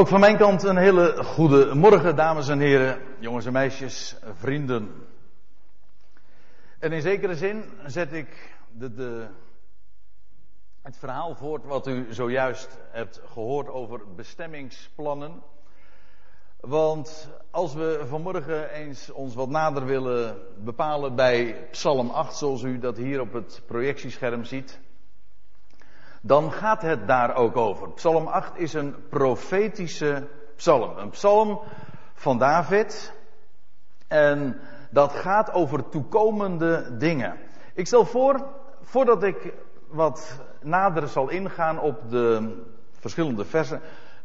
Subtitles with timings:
[0.00, 5.06] Ook van mijn kant een hele goede morgen, dames en heren, jongens en meisjes, vrienden.
[6.78, 9.26] En in zekere zin zet ik de,
[10.82, 15.42] het verhaal voort wat u zojuist hebt gehoord over bestemmingsplannen.
[16.60, 22.78] Want als we vanmorgen eens ons wat nader willen bepalen bij Psalm 8, zoals u
[22.78, 24.80] dat hier op het projectiescherm ziet,
[26.20, 27.90] dan gaat het daar ook over.
[27.90, 30.98] Psalm 8 is een profetische psalm.
[30.98, 31.60] Een psalm
[32.14, 33.12] van David.
[34.08, 34.60] En
[34.90, 37.36] dat gaat over toekomende dingen.
[37.74, 38.46] Ik stel voor,
[38.82, 39.52] voordat ik
[39.88, 42.56] wat nader zal ingaan op de
[42.90, 43.80] verschillende versen,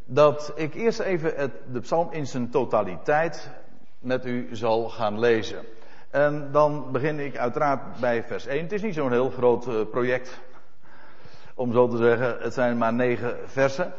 [0.05, 3.51] dat ik eerst even het, de psalm in zijn totaliteit
[3.99, 5.65] met u zal gaan lezen.
[6.09, 8.63] En dan begin ik uiteraard bij vers 1.
[8.63, 10.41] Het is niet zo'n heel groot eh, project
[11.55, 12.37] om zo te zeggen.
[12.39, 13.93] Het zijn maar negen versen.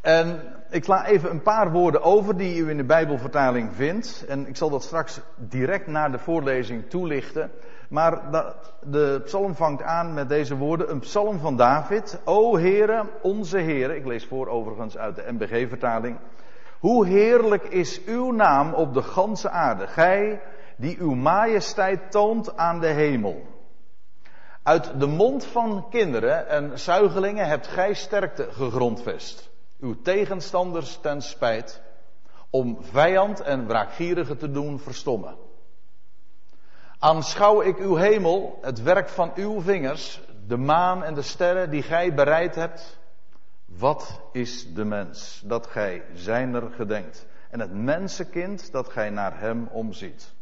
[0.00, 4.24] En ik sla even een paar woorden over die u in de Bijbelvertaling vindt.
[4.28, 7.50] En ik zal dat straks direct na de voorlezing toelichten.
[7.88, 8.20] Maar
[8.80, 10.90] de psalm vangt aan met deze woorden.
[10.90, 12.20] Een psalm van David.
[12.24, 13.96] O Heere, onze Heere.
[13.96, 16.16] Ik lees voor overigens uit de MBG-vertaling.
[16.78, 19.86] Hoe heerlijk is uw naam op de ganse aarde.
[19.86, 20.40] Gij
[20.76, 23.55] die uw majesteit toont aan de hemel.
[24.66, 29.50] Uit de mond van kinderen en zuigelingen hebt gij sterkte gegrondvest.
[29.80, 31.82] Uw tegenstanders ten spijt.
[32.50, 35.36] Om vijand en wraakgierige te doen verstommen.
[36.98, 41.82] Aanschouw ik uw hemel, het werk van uw vingers, de maan en de sterren die
[41.82, 42.98] gij bereid hebt.
[43.64, 47.26] Wat is de mens dat gij zijner gedenkt?
[47.50, 50.34] En het mensenkind dat gij naar hem omziet.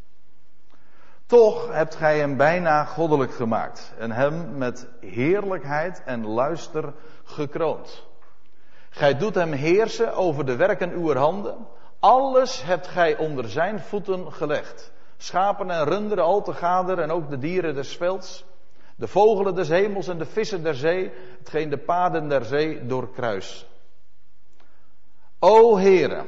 [1.27, 6.95] Toch hebt gij hem bijna goddelijk gemaakt en hem met heerlijkheid en luister
[7.25, 8.07] gekroond.
[8.91, 11.67] Gij doet hem heersen over de werken uw handen.
[11.99, 14.93] Alles hebt gij onder zijn voeten gelegd.
[15.17, 18.45] Schapen en runderen, al te gader en ook de dieren des velds.
[18.97, 23.67] De vogelen des hemels en de vissen der zee, hetgeen de paden der zee doorkruis.
[25.39, 26.25] O Heere,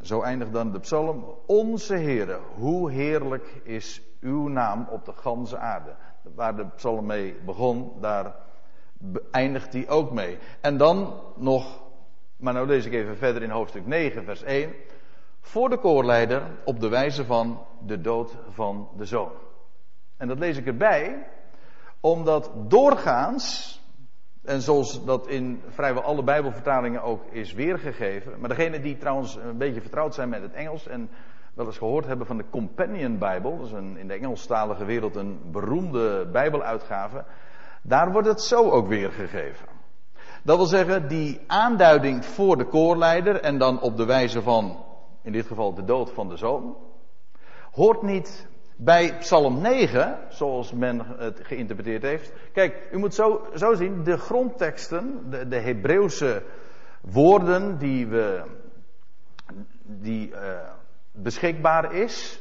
[0.00, 5.58] zo eindigt dan de psalm, onze Heere, hoe heerlijk is uw naam op de ganse
[5.58, 5.94] aarde.
[6.34, 8.34] Waar de psalm mee begon, daar
[9.30, 10.38] eindigt hij ook mee.
[10.60, 11.82] En dan nog,
[12.36, 14.72] maar nou lees ik even verder in hoofdstuk 9, vers 1.
[15.40, 19.32] Voor de koorleider op de wijze van de dood van de zoon.
[20.16, 21.26] En dat lees ik erbij,
[22.00, 23.80] omdat doorgaans,
[24.42, 29.58] en zoals dat in vrijwel alle Bijbelvertalingen ook is weergegeven, maar degene die trouwens een
[29.58, 31.10] beetje vertrouwd zijn met het Engels en
[31.54, 33.56] wel eens gehoord hebben van de Companion Bijbel.
[33.56, 37.24] Dat is een, in de Engelstalige wereld een beroemde Bijbeluitgave.
[37.82, 39.66] Daar wordt het zo ook weergegeven.
[40.42, 44.84] Dat wil zeggen, die aanduiding voor de koorleider en dan op de wijze van,
[45.22, 46.76] in dit geval de dood van de zoon,
[47.72, 52.32] hoort niet bij Psalm 9, zoals men het geïnterpreteerd heeft.
[52.52, 56.42] Kijk, u moet zo, zo zien, de grondteksten, de, de Hebreeuwse
[57.00, 58.42] woorden die we,
[59.84, 60.38] die uh,
[61.12, 62.40] beschikbaar is,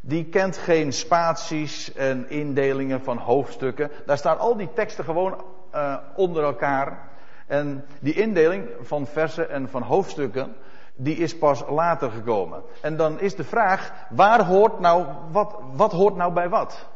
[0.00, 3.90] die kent geen spaties en indelingen van hoofdstukken.
[4.06, 5.44] Daar staan al die teksten gewoon
[5.74, 7.08] uh, onder elkaar.
[7.46, 10.56] En die indeling van versen en van hoofdstukken,
[10.96, 12.62] die is pas later gekomen.
[12.80, 16.86] En dan is de vraag, waar hoort nou, wat, wat hoort nou bij wat?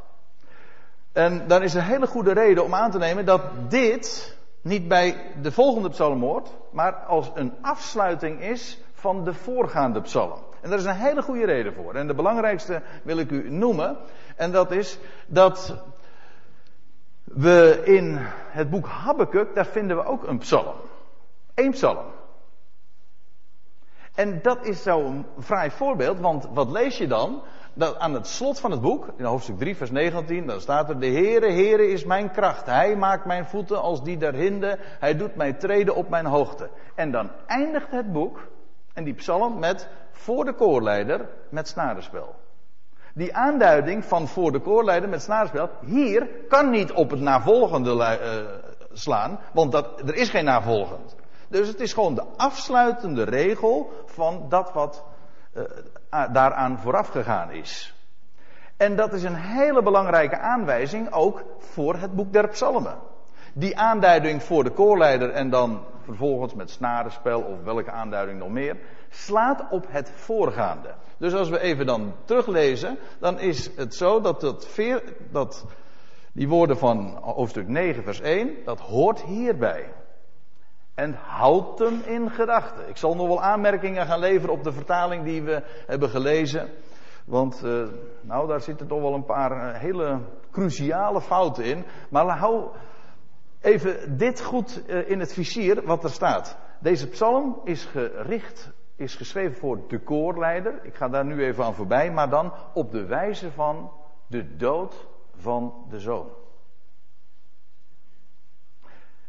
[1.13, 5.33] En dan is een hele goede reden om aan te nemen dat dit niet bij
[5.43, 10.39] de volgende psalm hoort, maar als een afsluiting is van de voorgaande psalm.
[10.63, 11.95] En daar is een hele goede reden voor.
[11.95, 13.97] En de belangrijkste wil ik u noemen.
[14.37, 15.83] En dat is dat
[17.25, 18.17] we in
[18.51, 20.75] het boek Habakkuk, daar vinden we ook een psalm.
[21.55, 22.07] Eén psalm.
[24.15, 27.43] En dat is zo'n fraai voorbeeld, want wat lees je dan?
[27.75, 31.01] Dat aan het slot van het boek, in hoofdstuk 3, vers 19, dan staat er:
[31.01, 32.67] De Heere, Heere is mijn kracht.
[32.67, 34.79] Hij maakt mijn voeten als die der hinde.
[34.81, 36.71] Hij doet mij treden op mijn hoogte.
[36.95, 38.49] En dan eindigt het boek
[38.93, 39.89] en die psalm met
[40.23, 42.35] voor de koorleider met snarenspel.
[43.15, 48.09] Die aanduiding van voor de koorleider met snarenspel, hier kan niet op het navolgende uh,
[48.93, 51.17] slaan, want dat, er is geen navolgend.
[51.49, 55.05] Dus het is gewoon de afsluitende regel van dat wat
[55.55, 55.63] uh,
[56.33, 57.95] daaraan vooraf gegaan is.
[58.77, 62.99] En dat is een hele belangrijke aanwijzing ook voor het boek der psalmen.
[63.55, 68.77] Die aanduiding voor de koorleider en dan vervolgens met snarenspel of welke aanduiding nog meer,
[69.13, 70.95] slaat op het voorgaande.
[71.19, 75.67] Dus als we even dan teruglezen, dan is het zo dat, dat, veer, dat
[76.33, 79.93] die woorden van hoofdstuk 9, vers 1, dat hoort hierbij.
[80.95, 82.89] En houd hem in gedachten.
[82.89, 86.71] Ik zal nog wel aanmerkingen gaan leveren op de vertaling die we hebben gelezen.
[87.25, 87.89] Want uh,
[88.21, 90.21] nou, daar zitten toch wel een paar hele
[90.51, 91.85] cruciale fouten in.
[92.11, 92.69] Maar hou
[93.61, 96.57] even dit goed uh, in het vizier wat er staat.
[96.81, 100.85] Deze psalm is gericht, is geschreven voor de koorleider.
[100.85, 103.93] Ik ga daar nu even aan voorbij, maar dan op de wijze van
[104.27, 105.07] de dood
[105.37, 106.29] van de zoon.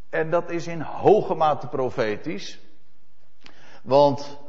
[0.10, 2.60] En dat is in hoge mate profetisch.
[3.84, 4.40] Want.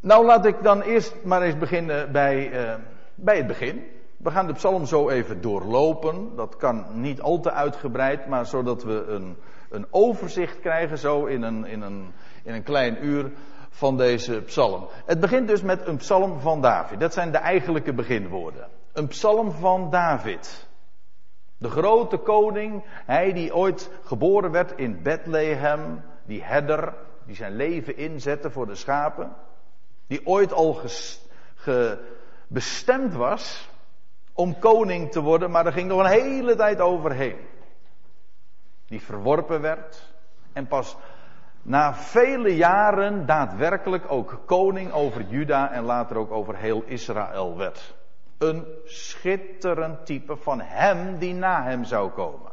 [0.00, 2.74] Nou, laat ik dan eerst maar eens beginnen bij, uh,
[3.14, 3.84] bij het begin.
[4.16, 6.36] We gaan de psalm zo even doorlopen.
[6.36, 9.36] Dat kan niet al te uitgebreid, maar zodat we een,
[9.70, 12.12] een overzicht krijgen, zo in een, in, een,
[12.46, 13.30] in een klein uur,
[13.70, 14.88] van deze psalm.
[15.04, 17.00] Het begint dus met een psalm van David.
[17.00, 18.68] Dat zijn de eigenlijke beginwoorden.
[18.92, 20.66] Een psalm van David.
[21.58, 26.94] De grote koning, hij die ooit geboren werd in Bethlehem, die herder,
[27.24, 29.32] die zijn leven inzette voor de schapen,
[30.06, 30.80] die ooit al
[32.48, 33.68] bestemd was
[34.32, 37.38] om koning te worden, maar er ging nog een hele tijd overheen.
[38.86, 40.14] Die verworpen werd
[40.52, 40.96] en pas
[41.66, 47.94] na vele jaren daadwerkelijk ook koning over Juda en later ook over heel Israël werd.
[48.38, 52.52] Een schitterend type van hem die na hem zou komen.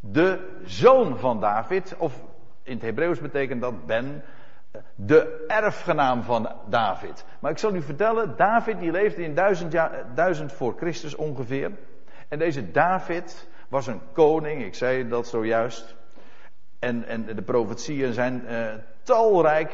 [0.00, 2.20] De zoon van David, of
[2.62, 4.22] in het Hebreeuws betekent dat Ben,
[4.94, 7.24] de erfgenaam van David.
[7.38, 11.70] Maar ik zal u vertellen, David die leefde in duizend, jaar, duizend voor Christus ongeveer.
[12.28, 15.94] En deze David was een koning, ik zei dat zojuist.
[16.82, 18.66] En, en de profetieën zijn uh,
[19.02, 19.72] talrijk,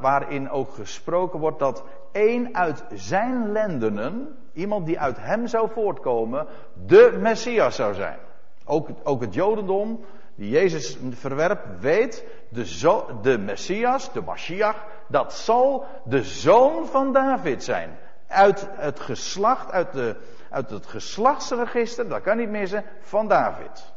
[0.00, 6.46] waarin ook gesproken wordt dat één uit zijn lendenen, iemand die uit hem zou voortkomen,
[6.86, 8.18] de Messias zou zijn.
[8.64, 10.04] Ook, ook het Jodendom,
[10.34, 17.64] die Jezus verwerpt, weet, de, de Messias, de Mashiach, dat zal de zoon van David
[17.64, 17.98] zijn.
[18.28, 20.16] Uit het geslacht, uit, de,
[20.50, 23.92] uit het geslachtsregister, dat kan niet missen, van David.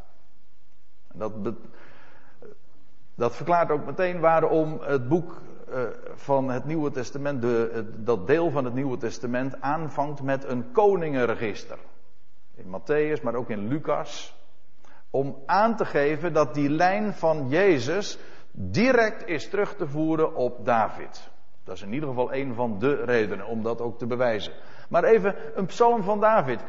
[1.14, 1.32] Dat,
[3.16, 5.82] dat verklaart ook meteen waarom het boek uh,
[6.16, 11.78] van het Nieuwe Testament, de, dat deel van het Nieuwe Testament, aanvangt met een koningenregister.
[12.56, 14.42] In Matthäus, maar ook in Lucas.
[15.10, 18.20] Om aan te geven dat die lijn van Jezus
[18.52, 21.32] direct is terug te voeren op David.
[21.64, 24.54] Dat is in ieder geval een van de redenen om dat ook te bewijzen.
[24.90, 26.64] Maar even een psalm van David.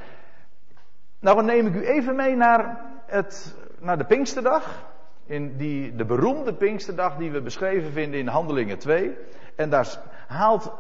[1.21, 4.94] Nou, dan neem ik u even mee naar, het, naar de Pinksterdag.
[5.27, 9.17] In die, de beroemde Pinksterdag die we beschreven vinden in Handelingen 2.
[9.57, 10.73] En daar haalt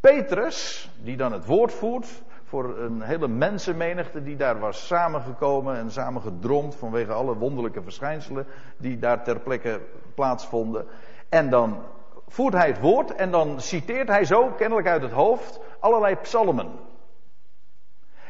[0.00, 2.06] Petrus, die dan het woord voert
[2.44, 8.46] voor een hele mensenmenigte die daar was samengekomen en samengedroomd vanwege alle wonderlijke verschijnselen
[8.76, 9.80] die daar ter plekke
[10.14, 10.86] plaatsvonden.
[11.28, 11.82] En dan
[12.28, 16.70] voert hij het woord en dan citeert hij zo, kennelijk uit het hoofd, allerlei psalmen.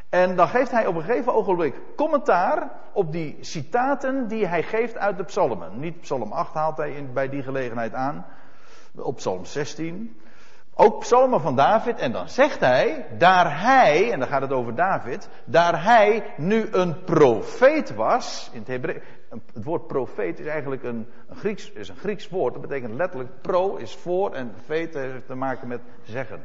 [0.08, 4.96] En dan geeft hij op een gegeven ogenblik commentaar op die citaten die hij geeft
[4.96, 5.78] uit de psalmen.
[5.78, 8.26] Niet psalm 8 haalt hij bij die gelegenheid aan,
[8.96, 10.20] op psalm 16.
[10.74, 11.98] Ook psalmen van David.
[11.98, 16.68] En dan zegt hij, daar hij, en dan gaat het over David, daar hij nu
[16.70, 18.50] een profeet was.
[18.52, 19.02] In het, Hebreeuws,
[19.52, 22.52] het woord profeet is eigenlijk een, een, Grieks, is een Grieks woord.
[22.52, 26.40] Dat betekent letterlijk pro is voor en feet heeft te maken met zeggen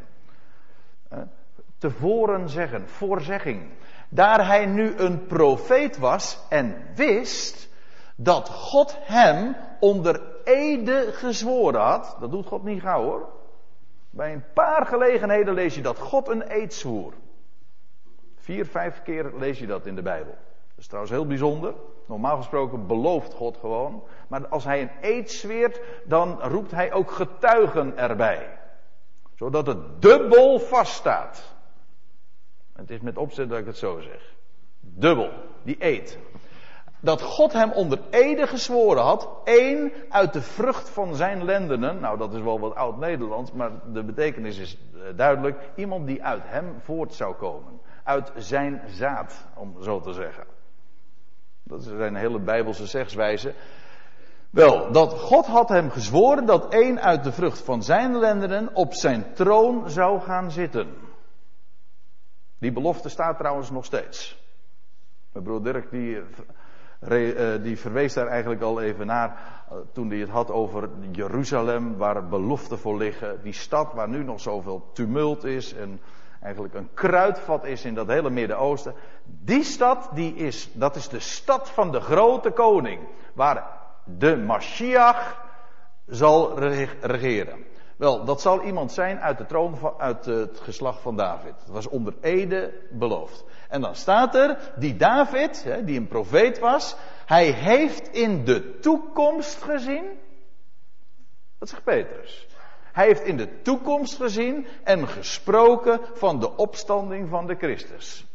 [1.81, 3.69] tevoren zeggen, voorzegging.
[4.09, 7.69] Daar hij nu een profeet was en wist
[8.15, 12.17] dat God hem onder ede gezworen had.
[12.19, 13.29] Dat doet God niet gauw hoor.
[14.09, 17.13] Bij een paar gelegenheden lees je dat God een eed zwoer.
[18.35, 20.33] Vier, vijf keer lees je dat in de Bijbel.
[20.33, 21.73] Dat is trouwens heel bijzonder.
[22.07, 24.03] Normaal gesproken belooft God gewoon.
[24.27, 28.59] Maar als hij een eed zweert, dan roept hij ook getuigen erbij.
[29.35, 31.50] Zodat het dubbel vaststaat.
[32.81, 34.33] Het is met opzet dat ik het zo zeg.
[34.79, 35.29] Dubbel,
[35.63, 36.19] die eet.
[36.99, 41.99] Dat God hem onder ede gezworen had, één uit de vrucht van zijn lendenen.
[41.99, 45.71] Nou, dat is wel wat oud-Nederlands, maar de betekenis is eh, duidelijk.
[45.75, 47.81] Iemand die uit hem voort zou komen.
[48.03, 50.43] Uit zijn zaad, om zo te zeggen.
[51.63, 53.53] Dat zijn hele bijbelse zegswijzen.
[54.49, 58.93] Wel, dat God had hem gezworen dat één uit de vrucht van zijn lendenen op
[58.93, 60.87] zijn troon zou gaan zitten.
[62.61, 64.43] Die belofte staat trouwens nog steeds.
[65.31, 66.21] Mijn broer Dirk die,
[66.99, 69.37] eh, die verwees daar eigenlijk al even naar
[69.69, 73.41] eh, toen hij het had over Jeruzalem, waar beloften voor liggen.
[73.43, 76.01] Die stad waar nu nog zoveel tumult is en
[76.41, 78.93] eigenlijk een kruidvat is in dat hele Midden-Oosten.
[79.23, 82.99] Die stad, die is, dat is de stad van de grote koning.
[83.33, 83.67] Waar
[84.03, 85.45] de Mashiach
[86.05, 86.59] zal
[87.01, 87.70] regeren.
[88.01, 91.53] Wel, dat zal iemand zijn uit de troon van, uit het geslacht van David.
[91.59, 93.45] Dat was onder Ede beloofd.
[93.69, 99.61] En dan staat er, die David, die een profeet was, hij heeft in de toekomst
[99.61, 100.19] gezien.
[101.57, 102.47] Dat zegt Petrus.
[102.91, 108.25] Hij heeft in de toekomst gezien en gesproken van de opstanding van de Christus.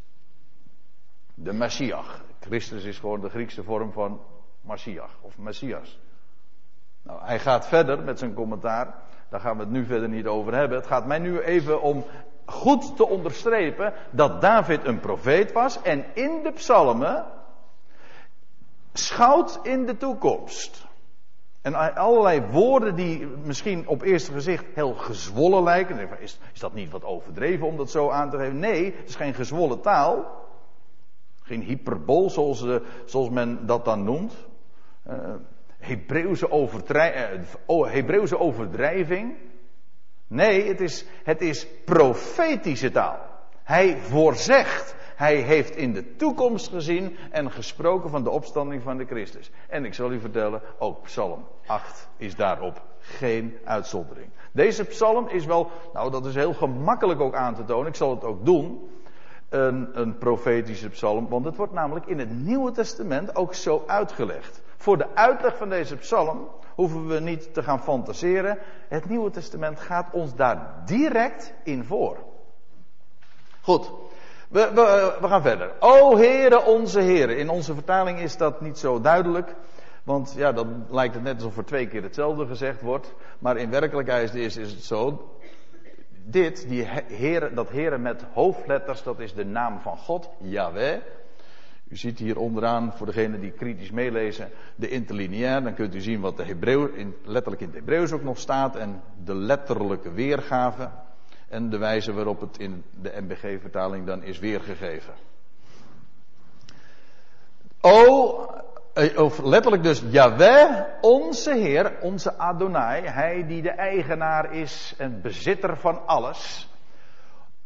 [1.34, 2.06] De Messias.
[2.40, 4.20] Christus is gewoon de Griekse vorm van
[4.60, 5.98] Messias of Messias.
[7.02, 9.04] Nou, hij gaat verder met zijn commentaar.
[9.28, 10.78] Daar gaan we het nu verder niet over hebben.
[10.78, 12.04] Het gaat mij nu even om
[12.44, 17.24] goed te onderstrepen dat David een profeet was en in de psalmen
[18.92, 20.86] schouwt in de toekomst.
[21.62, 26.20] En allerlei woorden die misschien op eerste gezicht heel gezwollen lijken.
[26.20, 28.58] Is, is dat niet wat overdreven om dat zo aan te geven?
[28.58, 30.44] Nee, het is geen gezwollen taal.
[31.42, 34.34] Geen hyperbool zoals, uh, zoals men dat dan noemt.
[35.08, 35.14] Uh,
[35.86, 36.48] Hebreeuwse,
[37.68, 39.34] uh, Hebreeuwse overdrijving.
[40.26, 43.18] Nee, het is, het is profetische taal.
[43.62, 44.94] Hij voorzegt.
[45.16, 49.50] Hij heeft in de toekomst gezien en gesproken van de opstanding van de Christus.
[49.68, 54.28] En ik zal u vertellen, ook Psalm 8 is daarop geen uitzondering.
[54.52, 58.10] Deze psalm is wel, nou dat is heel gemakkelijk ook aan te tonen, ik zal
[58.10, 58.90] het ook doen.
[59.48, 64.62] Een, een profetische psalm, want het wordt namelijk in het Nieuwe Testament ook zo uitgelegd.
[64.86, 68.58] Voor de uitleg van deze psalm hoeven we niet te gaan fantaseren.
[68.88, 72.16] Het Nieuwe Testament gaat ons daar direct in voor.
[73.60, 73.92] Goed,
[74.48, 75.72] we, we, we gaan verder.
[75.80, 77.36] O Heere, onze Heere.
[77.36, 79.54] In onze vertaling is dat niet zo duidelijk.
[80.04, 83.14] Want ja, dan lijkt het net alsof er twee keer hetzelfde gezegd wordt.
[83.38, 85.30] Maar in werkelijkheid is, is het zo.
[86.24, 91.00] Dit, die heren, dat heren met hoofdletters, dat is de naam van God, Yahweh.
[91.88, 95.62] U ziet hier onderaan, voor degenen die kritisch meelezen, de interlineair.
[95.62, 98.76] Dan kunt u zien wat de Hebreeuw, in, letterlijk in het Hebreeuws ook nog staat.
[98.76, 100.90] En de letterlijke weergave.
[101.48, 105.14] En de wijze waarop het in de MBG-vertaling dan is weergegeven.
[107.80, 108.50] O,
[108.94, 115.20] eh, of letterlijk dus Yahweh, onze Heer, onze Adonai, Hij die de eigenaar is en
[115.22, 116.68] bezitter van alles.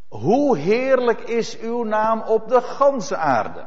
[0.09, 3.65] Hoe heerlijk is uw naam op de ganse aarde.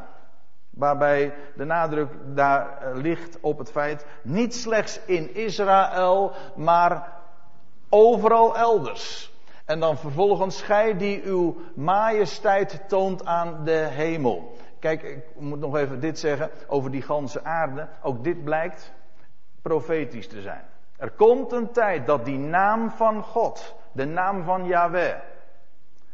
[0.74, 7.14] Waarbij de nadruk daar eh, ligt op het feit, niet slechts in Israël, maar
[7.90, 9.32] overal elders.
[9.66, 14.56] En dan vervolgens, gij die uw majesteit toont aan de hemel.
[14.80, 17.88] Kijk, ik moet nog even dit zeggen over die ganse aarde.
[18.02, 18.94] Ook dit blijkt
[19.62, 20.64] profetisch te zijn.
[20.98, 25.16] Er komt een tijd dat die naam van God, de naam van Yahweh,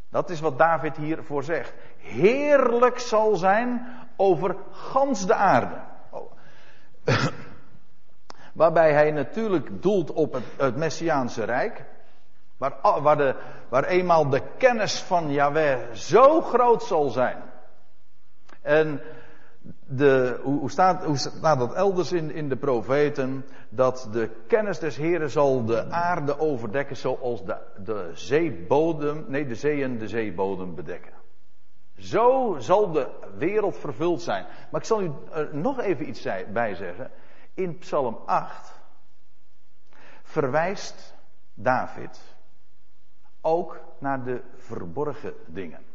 [0.09, 3.87] dat is wat David hiervoor zegt, heerlijk zal zijn
[4.19, 5.81] over gans de aarde.
[6.09, 6.31] Oh.
[8.53, 11.85] Waarbij hij natuurlijk doelt op het, Messiaanse Rijk.
[12.57, 13.35] Waar, waar, de,
[13.69, 17.37] waar eenmaal de kennis van Yahweh zo groot zal zijn.
[18.61, 19.01] En
[19.85, 23.45] de, hoe, staat, hoe staat dat elders in, in de profeten?
[23.69, 29.55] Dat de kennis des Heren zal de aarde overdekken zoals de, de zeebodem, nee de
[29.55, 31.18] zeeën de zeebodem bedekken.
[31.99, 34.45] Zo zal de wereld vervuld zijn.
[34.71, 37.11] Maar ik zal u er nog even iets bij zeggen.
[37.53, 38.79] In Psalm 8
[40.23, 41.15] verwijst
[41.53, 42.37] David
[43.41, 45.85] ook naar de verborgen dingen.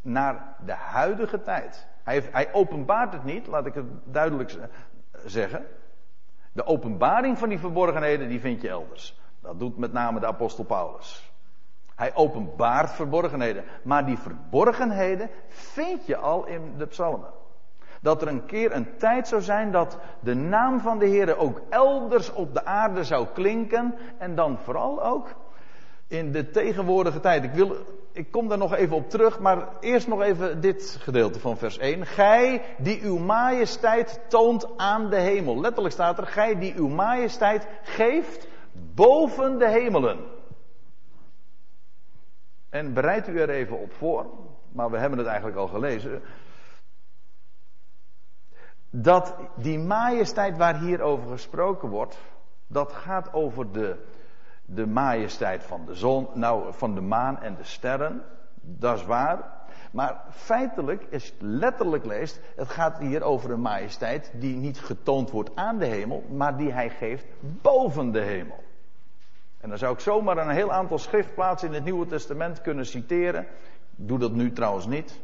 [0.00, 1.86] Naar de huidige tijd.
[2.02, 4.58] Hij, hij openbaart het niet, laat ik het duidelijk
[5.24, 5.66] zeggen.
[6.52, 9.20] De openbaring van die verborgenheden, die vind je elders.
[9.40, 11.31] Dat doet met name de apostel Paulus.
[11.96, 13.64] Hij openbaart verborgenheden.
[13.82, 17.28] Maar die verborgenheden vind je al in de psalmen.
[18.00, 21.60] Dat er een keer een tijd zou zijn dat de naam van de Heer ook
[21.68, 23.94] elders op de aarde zou klinken.
[24.18, 25.34] En dan vooral ook
[26.08, 27.44] in de tegenwoordige tijd.
[27.44, 27.76] Ik, wil,
[28.12, 31.78] ik kom daar nog even op terug, maar eerst nog even dit gedeelte van vers
[31.78, 32.06] 1.
[32.06, 35.60] Gij die uw majesteit toont aan de hemel.
[35.60, 38.46] Letterlijk staat er, gij die uw majesteit geeft
[38.94, 40.18] boven de hemelen.
[42.72, 44.26] En bereid u er even op voor,
[44.68, 46.22] maar we hebben het eigenlijk al gelezen.
[48.90, 52.18] Dat die majesteit waar hier over gesproken wordt,
[52.66, 53.96] dat gaat over de,
[54.64, 58.22] de majesteit van de zon, nou van de maan en de sterren.
[58.60, 59.52] Dat is waar.
[59.90, 65.30] Maar feitelijk, als je letterlijk leest, het gaat hier over een majesteit die niet getoond
[65.30, 68.64] wordt aan de hemel, maar die hij geeft boven de hemel.
[69.62, 73.42] En dan zou ik zomaar een heel aantal schriftplaatsen in het Nieuwe Testament kunnen citeren.
[73.96, 75.20] Ik doe dat nu trouwens niet.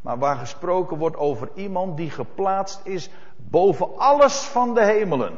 [0.00, 5.34] Maar waar gesproken wordt over iemand die geplaatst is boven alles van de hemelen.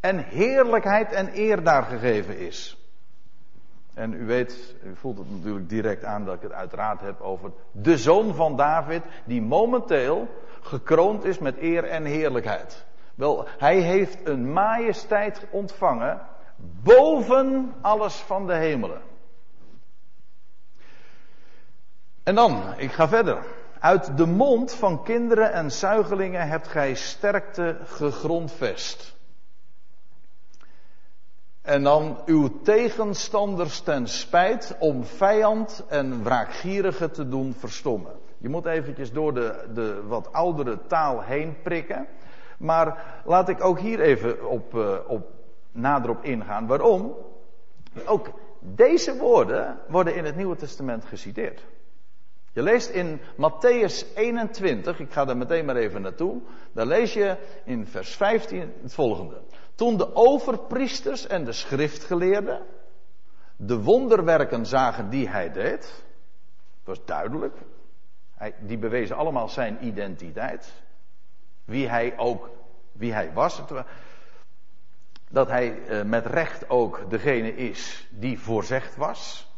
[0.00, 2.88] En heerlijkheid en eer daar gegeven is.
[3.94, 7.50] En u weet, u voelt het natuurlijk direct aan dat ik het uiteraard heb over
[7.72, 10.28] de zoon van David, die momenteel
[10.60, 12.86] gekroond is met eer en heerlijkheid.
[13.14, 16.28] Wel, hij heeft een majesteit ontvangen
[16.82, 19.00] boven alles van de hemelen.
[22.22, 23.44] En dan, ik ga verder.
[23.78, 29.18] Uit de mond van kinderen en zuigelingen hebt gij sterkte gegrondvest.
[31.62, 38.12] En dan uw tegenstanders ten spijt om vijand en wraakgierige te doen verstommen.
[38.38, 42.06] Je moet eventjes door de, de wat oudere taal heen prikken.
[42.58, 45.39] Maar laat ik ook hier even op, uh, op
[45.72, 46.66] nader op ingaan.
[46.66, 47.16] Waarom?
[48.06, 51.64] Ook deze woorden worden in het Nieuwe Testament geciteerd.
[52.52, 56.40] Je leest in Matthäus 21, ik ga daar meteen maar even naartoe.
[56.72, 59.40] Daar lees je in vers 15 het volgende.
[59.74, 62.66] Toen de overpriesters en de schriftgeleerden
[63.62, 66.04] de wonderwerken zagen die hij deed,
[66.84, 67.56] was duidelijk.
[68.34, 70.72] Hij, die bewezen allemaal zijn identiteit.
[71.64, 72.50] Wie hij ook,
[72.92, 73.62] wie hij was.
[75.32, 79.48] Dat hij eh, met recht ook degene is die voorzegd was.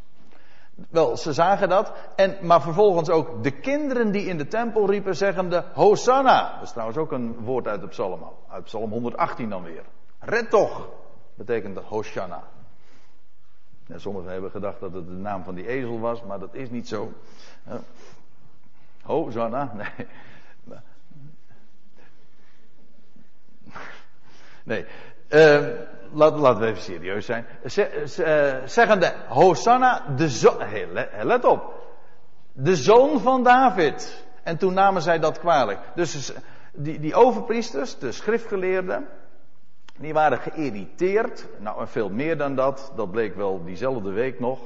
[0.91, 1.93] Wel, ze zagen dat.
[2.17, 6.53] En, maar vervolgens ook de kinderen die in de tempel riepen, zeggende Hosanna.
[6.55, 8.33] Dat is trouwens ook een woord uit de psalm.
[8.49, 9.85] Uit psalm 118 dan weer.
[10.19, 10.89] Red toch,
[11.35, 12.43] betekent dat Hosanna.
[13.87, 16.71] Ja, sommigen hebben gedacht dat het de naam van die ezel was, maar dat is
[16.71, 17.13] niet zo.
[19.03, 20.09] Hosanna, nee.
[24.65, 24.87] Nee.
[25.35, 25.67] Uh,
[26.13, 27.47] laat, laten we even serieus zijn.
[27.63, 30.57] Eh, zeggende, Hosanna, de zoon,
[31.23, 31.75] let op.
[32.53, 34.25] De zoon van David.
[34.43, 35.81] En toen namen zij dat kwalijk.
[35.95, 36.33] Dus
[36.73, 39.09] die, die overpriesters, de schriftgeleerden,
[39.99, 41.47] die waren geïrriteerd.
[41.59, 42.93] Nou, en veel meer dan dat.
[42.97, 44.59] Dat bleek wel diezelfde week nog.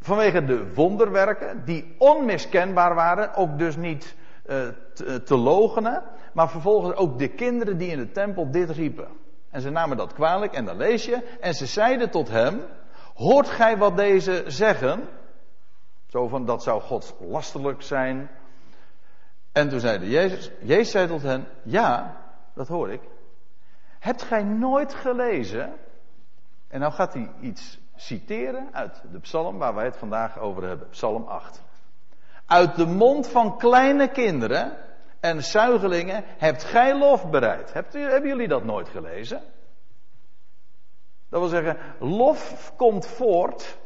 [0.00, 6.02] Vanwege de wonderwerken, die onmiskenbaar waren, ook dus niet te, te logenen.
[6.32, 9.08] Maar vervolgens ook de kinderen die in de tempel dit riepen.
[9.50, 11.36] En ze namen dat kwalijk en dan lees je.
[11.40, 12.62] En ze zeiden tot hem,
[13.14, 15.08] hoort gij wat deze zeggen?
[16.06, 18.30] Zo van, dat zou Gods lasterlijk zijn.
[19.52, 22.16] En toen zeide Jezus, Jezus zei tot hen, ja,
[22.54, 23.00] dat hoor ik.
[23.98, 25.72] Hebt gij nooit gelezen?
[26.68, 30.88] En nou gaat hij iets citeren uit de psalm waar wij het vandaag over hebben.
[30.88, 31.62] Psalm 8.
[32.46, 34.76] Uit de mond van kleine kinderen
[35.20, 37.72] en zuigelingen hebt gij lof bereid.
[37.72, 39.42] Hebben jullie dat nooit gelezen?
[41.28, 43.78] Dat wil zeggen, lof komt voort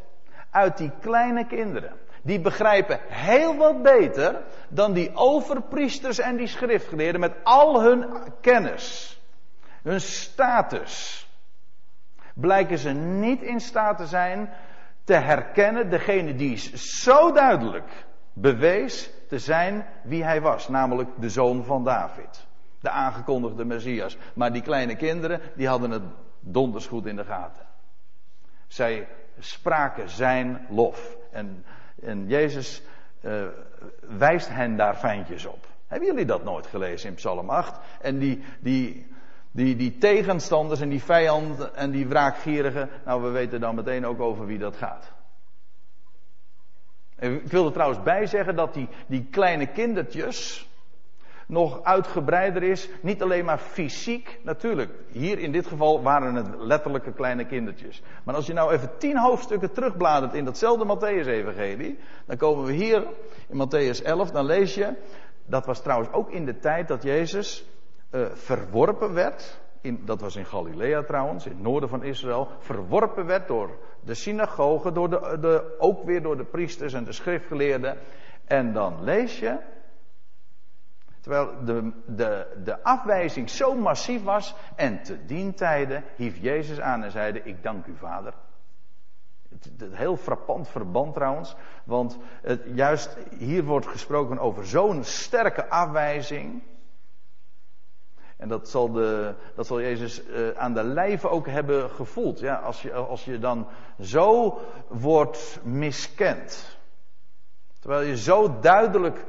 [0.51, 1.92] uit die kleine kinderen.
[2.23, 8.07] Die begrijpen heel wat beter dan die overpriesters en die schriftgeleerden met al hun
[8.40, 9.18] kennis,
[9.83, 11.27] hun status.
[12.35, 14.53] Blijken ze niet in staat te zijn
[15.05, 18.07] te herkennen degene die zo duidelijk
[18.40, 22.46] bewees te zijn wie hij was, namelijk de zoon van David.
[22.81, 24.16] De aangekondigde Messias.
[24.35, 26.03] Maar die kleine kinderen, die hadden het
[26.40, 27.66] donders goed in de gaten.
[28.66, 31.16] Zij spraken zijn lof.
[31.31, 31.64] En,
[32.03, 32.83] en Jezus
[33.20, 33.44] uh,
[34.01, 35.66] wijst hen daar fijntjes op.
[35.87, 37.81] Hebben jullie dat nooit gelezen in Psalm 8?
[38.01, 39.07] En die, die,
[39.51, 44.20] die, die tegenstanders en die vijanden en die wraakgierigen, nou we weten dan meteen ook
[44.20, 45.12] over wie dat gaat.
[47.18, 50.68] Ik wil er trouwens bij zeggen dat die, die kleine kindertjes
[51.48, 52.88] nog uitgebreider is.
[53.00, 54.92] Niet alleen maar fysiek, natuurlijk.
[55.09, 58.02] Hier in dit geval waren het letterlijke kleine kindertjes.
[58.24, 61.98] Maar als je nou even tien hoofdstukken terugbladert in datzelfde Matthäus-evangelie.
[62.26, 63.07] Dan komen we hier
[63.48, 64.94] in Matthäus 11, dan lees je.
[65.46, 67.64] Dat was trouwens ook in de tijd dat Jezus
[68.11, 69.61] uh, verworpen werd.
[69.81, 72.49] In, dat was in Galilea trouwens, in het noorden van Israël.
[72.59, 77.12] Verworpen werd door de synagoge, door de, de, ook weer door de priesters en de
[77.12, 77.99] schriftgeleerden.
[78.45, 79.59] En dan lees je,
[81.21, 87.05] terwijl de, de, de afwijzing zo massief was, en te dien tijde hief Jezus aan
[87.05, 88.35] en zeide, ik dank u vader.
[89.49, 92.19] Het, heel frappant verband trouwens, want
[92.75, 96.62] juist hier wordt gesproken over zo'n sterke afwijzing.
[98.38, 102.40] En dat zal, de, dat zal Jezus uh, aan de lijve ook hebben gevoeld.
[102.40, 103.66] Ja, als, je, als je dan
[104.01, 106.79] zo wordt miskend.
[107.79, 109.24] Terwijl je zo duidelijk uh,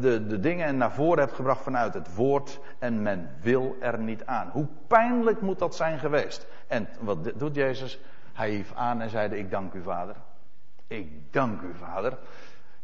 [0.00, 2.60] de, de dingen naar voren hebt gebracht vanuit het woord.
[2.78, 4.48] En men wil er niet aan.
[4.52, 6.46] Hoe pijnlijk moet dat zijn geweest?
[6.66, 8.00] En wat doet Jezus?
[8.32, 10.16] Hij hief aan en zeide: Ik dank u, vader.
[10.86, 12.18] Ik dank u, vader.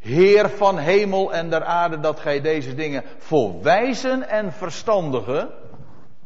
[0.06, 5.50] Heer van hemel en der aarde, dat gij deze dingen voor wijzen en verstandigen.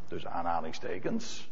[0.08, 1.50] dus aanhalingstekens,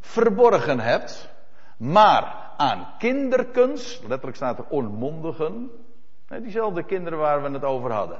[0.00, 1.30] verborgen hebt,
[1.76, 5.70] maar aan kinderkens, letterlijk staat er onmondigen,
[6.28, 8.18] diezelfde kinderen waar we het over hadden,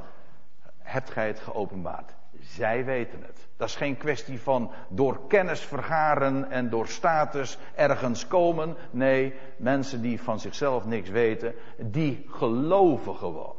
[0.78, 2.14] hebt gij het geopenbaard.
[2.46, 3.46] Zij weten het.
[3.56, 8.76] Dat is geen kwestie van door kennis vergaren en door status ergens komen.
[8.90, 13.56] Nee, mensen die van zichzelf niks weten, die geloven gewoon.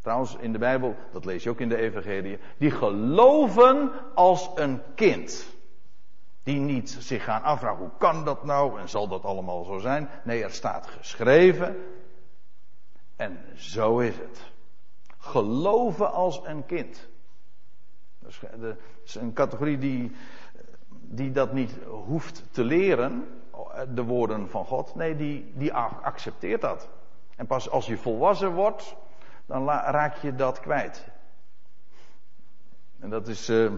[0.00, 4.82] Trouwens, in de Bijbel, dat lees je ook in de Evangelie, die geloven als een
[4.94, 5.56] kind.
[6.42, 10.08] Die niet zich gaan afvragen, hoe kan dat nou en zal dat allemaal zo zijn?
[10.24, 11.76] Nee, er staat geschreven.
[13.16, 14.52] En zo is het.
[15.18, 17.07] Geloven als een kind.
[18.56, 20.12] Dat is een categorie die,
[20.88, 23.26] die dat niet hoeft te leren,
[23.94, 24.94] de woorden van God.
[24.94, 26.88] Nee, die, die accepteert dat.
[27.36, 28.96] En pas als je volwassen wordt,
[29.46, 31.08] dan raak je dat kwijt.
[32.98, 33.72] En dat is, uh,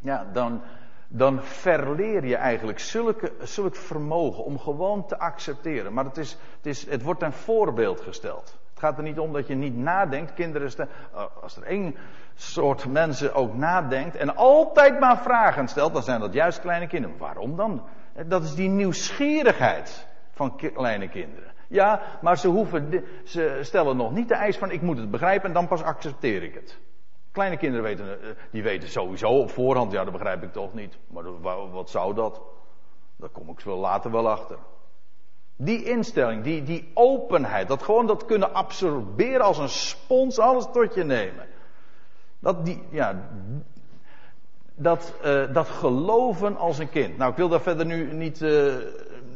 [0.00, 0.62] ja, dan,
[1.08, 5.92] dan verleer je eigenlijk zulke, zulk vermogen om gewoon te accepteren.
[5.92, 8.58] Maar het, is, het, is, het wordt een voorbeeld gesteld.
[8.70, 10.34] Het gaat er niet om dat je niet nadenkt.
[10.34, 11.96] Kinderen, uh, als er één
[12.34, 17.18] soort mensen ook nadenkt en altijd maar vragen stelt, dan zijn dat juist kleine kinderen.
[17.18, 17.82] Waarom dan?
[18.26, 21.52] Dat is die nieuwsgierigheid van kleine kinderen.
[21.68, 25.48] Ja, maar ze, hoeven, ze stellen nog niet de eis van ik moet het begrijpen
[25.48, 26.78] en dan pas accepteer ik het.
[27.32, 30.98] Kleine kinderen weten, eh, die weten sowieso op voorhand, ja dat begrijp ik toch niet.
[31.08, 31.24] Maar
[31.70, 32.40] wat zou dat?
[33.16, 34.58] Daar kom ik wel later wel achter.
[35.56, 40.94] Die instelling, die, die openheid, dat gewoon dat kunnen absorberen als een spons, alles tot
[40.94, 41.46] je nemen.
[42.42, 43.22] Dat, die, ja,
[44.74, 47.16] dat, uh, dat geloven als een kind.
[47.16, 48.74] Nou, ik wil daar verder nu niet uh,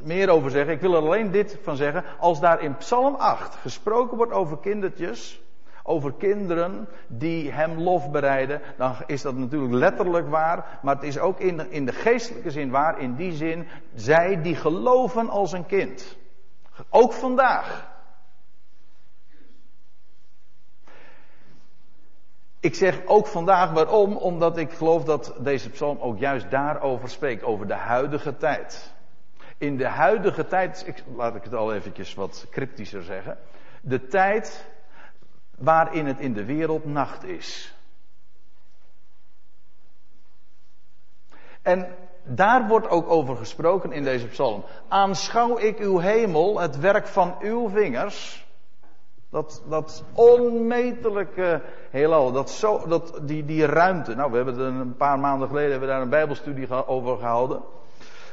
[0.03, 0.75] meer over zeggen.
[0.75, 2.05] Ik wil er alleen dit van zeggen.
[2.19, 5.41] Als daar in Psalm 8 gesproken wordt over kindertjes,
[5.83, 11.19] over kinderen die hem lof bereiden, dan is dat natuurlijk letterlijk waar, maar het is
[11.19, 15.67] ook in in de geestelijke zin waar, in die zin, zij die geloven als een
[15.67, 16.17] kind.
[16.91, 17.95] Ook vandaag.
[22.67, 27.43] Ik zeg ook vandaag waarom, omdat ik geloof dat deze psalm ook juist daarover spreekt,
[27.43, 28.95] over de huidige tijd.
[29.59, 33.39] In de huidige tijd, ik, laat ik het al eventjes wat cryptischer zeggen,
[33.83, 34.67] de tijd
[35.59, 37.75] waarin het in de wereld nacht is.
[41.63, 44.65] En daar wordt ook over gesproken in deze psalm.
[44.89, 48.46] Aanschouw ik uw hemel, het werk van uw vingers.
[49.31, 54.15] Dat, dat onmetelijke heelal, dat zo, dat, die, die ruimte.
[54.15, 57.63] Nou, we hebben een paar maanden geleden hebben we daar een bijbelstudie over gehouden.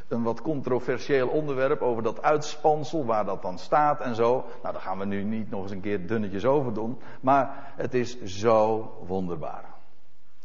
[0.07, 4.45] Een wat controversieel onderwerp over dat uitspansel, waar dat dan staat en zo.
[4.61, 6.99] Nou, daar gaan we nu niet nog eens een keer dunnetjes over doen.
[7.21, 9.63] Maar het is zo wonderbaar.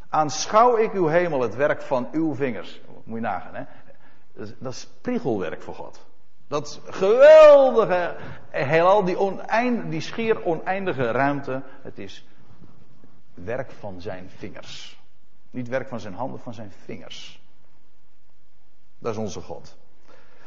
[0.08, 2.80] Aanschouw ik uw hemel, het werk van uw vingers.
[3.04, 3.62] Moet je nagaan, hè.
[4.58, 6.07] Dat is priegelwerk voor God.
[6.48, 8.16] Dat geweldige
[8.50, 11.62] heelal, die, die schier oneindige ruimte.
[11.82, 12.26] Het is
[13.34, 15.00] werk van zijn vingers.
[15.50, 17.42] Niet werk van zijn handen, van zijn vingers.
[18.98, 19.76] Dat is onze God.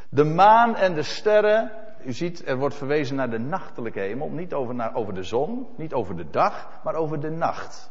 [0.08, 1.70] De maan en de sterren.
[2.04, 4.28] U ziet, er wordt verwezen naar de nachtelijke hemel.
[4.28, 7.90] Niet over, naar, over de zon, niet over de dag, maar over de nacht.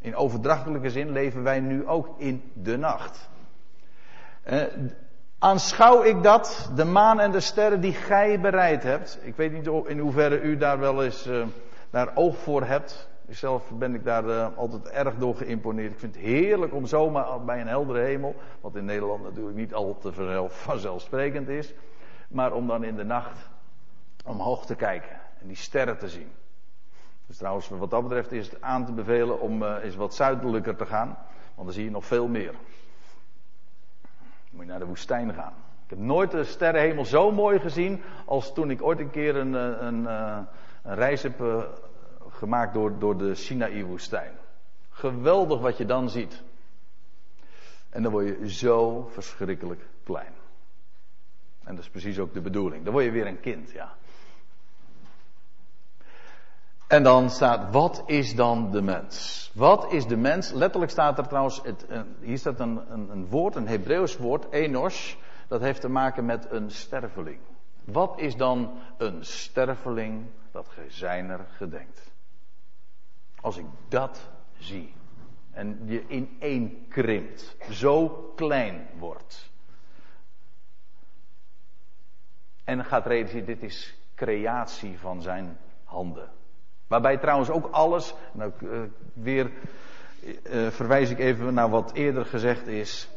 [0.00, 3.28] In overdrachtelijke zin leven wij nu ook in de nacht.
[4.42, 4.62] Eh,
[5.42, 9.18] Aanschouw ik dat, de maan en de sterren die gij bereid hebt.
[9.22, 11.46] Ik weet niet in hoeverre u daar wel eens uh,
[11.90, 13.08] daar oog voor hebt.
[13.28, 15.92] Zelf ben ik daar uh, altijd erg door geïmponeerd.
[15.92, 19.74] Ik vind het heerlijk om zomaar bij een heldere hemel, wat in Nederland natuurlijk niet
[19.74, 21.74] al te vanzelfsprekend is,
[22.28, 23.38] maar om dan in de nacht
[24.24, 26.32] omhoog te kijken en die sterren te zien.
[27.26, 30.76] Dus trouwens, wat dat betreft is het aan te bevelen om uh, eens wat zuidelijker
[30.76, 31.18] te gaan,
[31.54, 32.54] want dan zie je nog veel meer.
[34.52, 35.52] Moet je naar de woestijn gaan.
[35.84, 39.54] Ik heb nooit de sterrenhemel zo mooi gezien als toen ik ooit een keer een,
[39.54, 40.38] eh, een, eh,
[40.82, 41.62] een reis heb eh,
[42.28, 44.32] gemaakt door, door de Sinaï-woestijn.
[44.90, 46.42] Geweldig wat je dan ziet.
[47.90, 50.32] En dan word je zo verschrikkelijk klein.
[51.64, 52.84] En dat is precies ook de bedoeling.
[52.84, 53.94] Dan word je weer een kind, ja.
[56.92, 59.50] En dan staat, wat is dan de mens?
[59.54, 60.50] Wat is de mens?
[60.50, 61.86] Letterlijk staat er trouwens, het,
[62.20, 65.16] hier staat een, een, een woord, een Hebreeuws woord, enos.
[65.48, 67.38] Dat heeft te maken met een sterveling.
[67.84, 72.12] Wat is dan een sterveling dat gij zijner gedenkt?
[73.40, 74.28] Als ik dat
[74.58, 74.94] zie
[75.50, 79.50] en je in één krimpt, zo klein wordt.
[82.64, 86.40] En gaat realiseren, dit is creatie van zijn handen.
[86.92, 88.80] Waarbij trouwens ook alles, nou, uh,
[89.12, 89.50] weer
[90.22, 93.08] uh, verwijs ik even naar wat eerder gezegd is.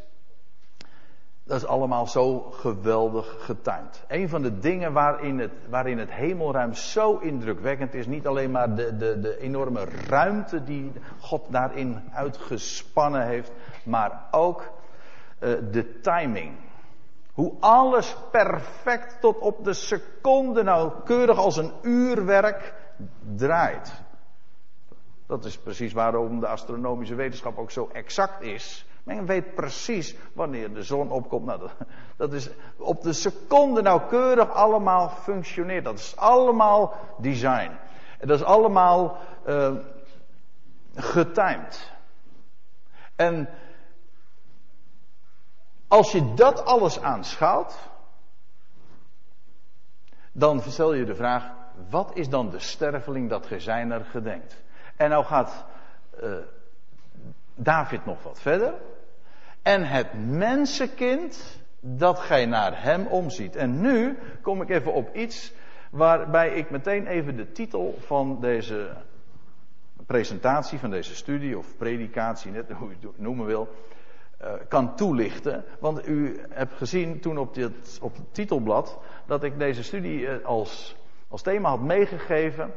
[1.43, 4.03] Dat is allemaal zo geweldig getimed.
[4.07, 8.75] Een van de dingen waarin het, waarin het hemelruim zo indrukwekkend is, niet alleen maar
[8.75, 13.51] de, de, de enorme ruimte die God daarin uitgespannen heeft,
[13.83, 14.61] maar ook
[15.39, 16.51] uh, de timing.
[17.33, 22.73] Hoe alles perfect tot op de seconde nauwkeurig als een uurwerk
[23.35, 24.03] draait.
[25.27, 28.85] Dat is precies waarom de astronomische wetenschap ook zo exact is.
[29.03, 31.45] Men weet precies wanneer de zon opkomt.
[31.45, 31.69] Nou,
[32.17, 35.83] dat, is op de seconde nauwkeurig allemaal functioneert.
[35.83, 37.71] Dat is allemaal design.
[38.19, 39.75] En dat is allemaal uh,
[40.95, 41.93] getimed.
[43.15, 43.49] En
[45.87, 47.89] als je dat alles aanschouwt,
[50.31, 51.51] dan stel je de vraag:
[51.89, 54.63] wat is dan de sterveling dat gij zijner gedenkt?
[54.95, 55.65] En nou gaat
[56.23, 56.35] uh,
[57.55, 58.73] David nog wat verder.
[59.61, 63.55] En het mensenkind dat gij naar hem omziet.
[63.55, 65.53] En nu kom ik even op iets
[65.91, 68.89] waarbij ik meteen even de titel van deze
[70.05, 73.67] presentatie, van deze studie of predikatie, net hoe je het noemen wil,
[74.41, 75.63] uh, kan toelichten.
[75.79, 80.45] Want u hebt gezien toen op, dit, op het titelblad dat ik deze studie uh,
[80.45, 80.95] als,
[81.27, 82.73] als thema had meegegeven.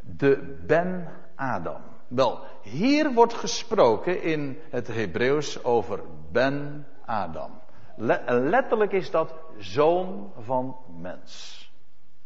[0.00, 1.80] De Ben Adam.
[2.08, 6.00] Wel, hier wordt gesproken in het Hebreeuws over
[6.30, 7.60] Ben Adam.
[8.26, 11.60] letterlijk is dat zoon van mens.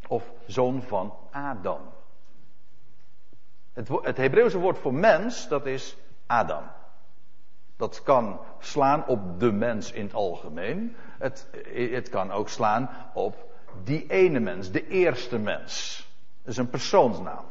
[0.08, 1.80] Of zoon van Adam.
[3.72, 6.62] Het, het Hebreeuwse woord voor mens, dat is Adam.
[7.76, 10.96] Dat kan slaan op de mens in het algemeen.
[11.18, 11.48] Het,
[11.90, 16.04] het kan ook slaan op die ene mens, de eerste mens.
[16.42, 17.44] Dat is een persoonsnaam.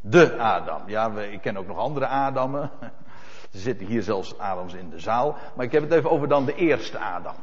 [0.00, 0.82] De Adam.
[0.86, 2.70] Ja, ik ken ook nog andere Adammen.
[3.52, 5.36] Er zitten hier zelfs Adams in de zaal.
[5.56, 7.34] Maar ik heb het even over dan de eerste Adam.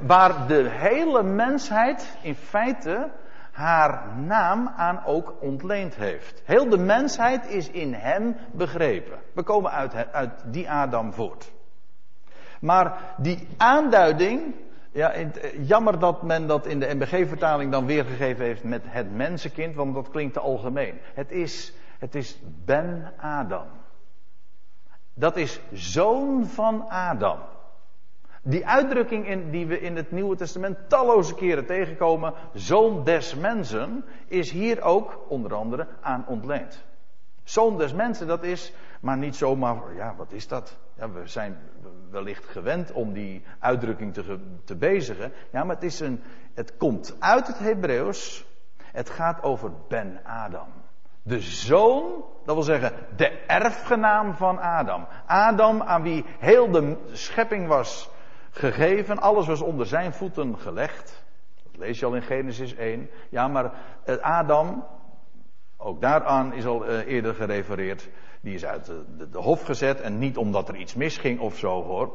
[0.00, 3.10] Waar de hele mensheid in feite
[3.52, 6.42] haar naam aan ook ontleend heeft.
[6.44, 9.18] Heel de mensheid is in hem begrepen.
[9.32, 11.52] We komen uit, uit die Adam voort.
[12.60, 14.54] Maar die aanduiding
[14.94, 19.74] ja, eh, jammer dat men dat in de MBG-vertaling dan weergegeven heeft met het mensenkind,
[19.74, 20.98] want dat klinkt te algemeen.
[21.14, 23.66] Het is, het is Ben Adam.
[25.14, 27.38] Dat is zoon van Adam.
[28.42, 34.04] Die uitdrukking in, die we in het Nieuwe Testament talloze keren tegenkomen, zoon des mensen,
[34.26, 36.84] is hier ook onder andere aan ontleend.
[37.42, 40.76] Zoon des mensen, dat is maar niet zomaar, ja, wat is dat?
[40.98, 41.58] Ja, we zijn
[42.14, 45.32] wellicht gewend om die uitdrukking te, te bezigen.
[45.52, 46.22] Ja, maar het, is een,
[46.54, 48.44] het komt uit het Hebreeuws.
[48.76, 50.68] Het gaat over Ben Adam.
[51.22, 55.06] De zoon, dat wil zeggen de erfgenaam van Adam.
[55.26, 58.10] Adam aan wie heel de schepping was
[58.50, 59.18] gegeven.
[59.18, 61.24] Alles was onder zijn voeten gelegd.
[61.64, 63.10] Dat lees je al in Genesis 1.
[63.28, 63.72] Ja, maar
[64.20, 64.84] Adam,
[65.76, 68.08] ook daaraan is al eh, eerder gerefereerd.
[68.44, 71.82] Die is uit de, de, hof gezet en niet omdat er iets misging of zo
[71.82, 72.12] hoor.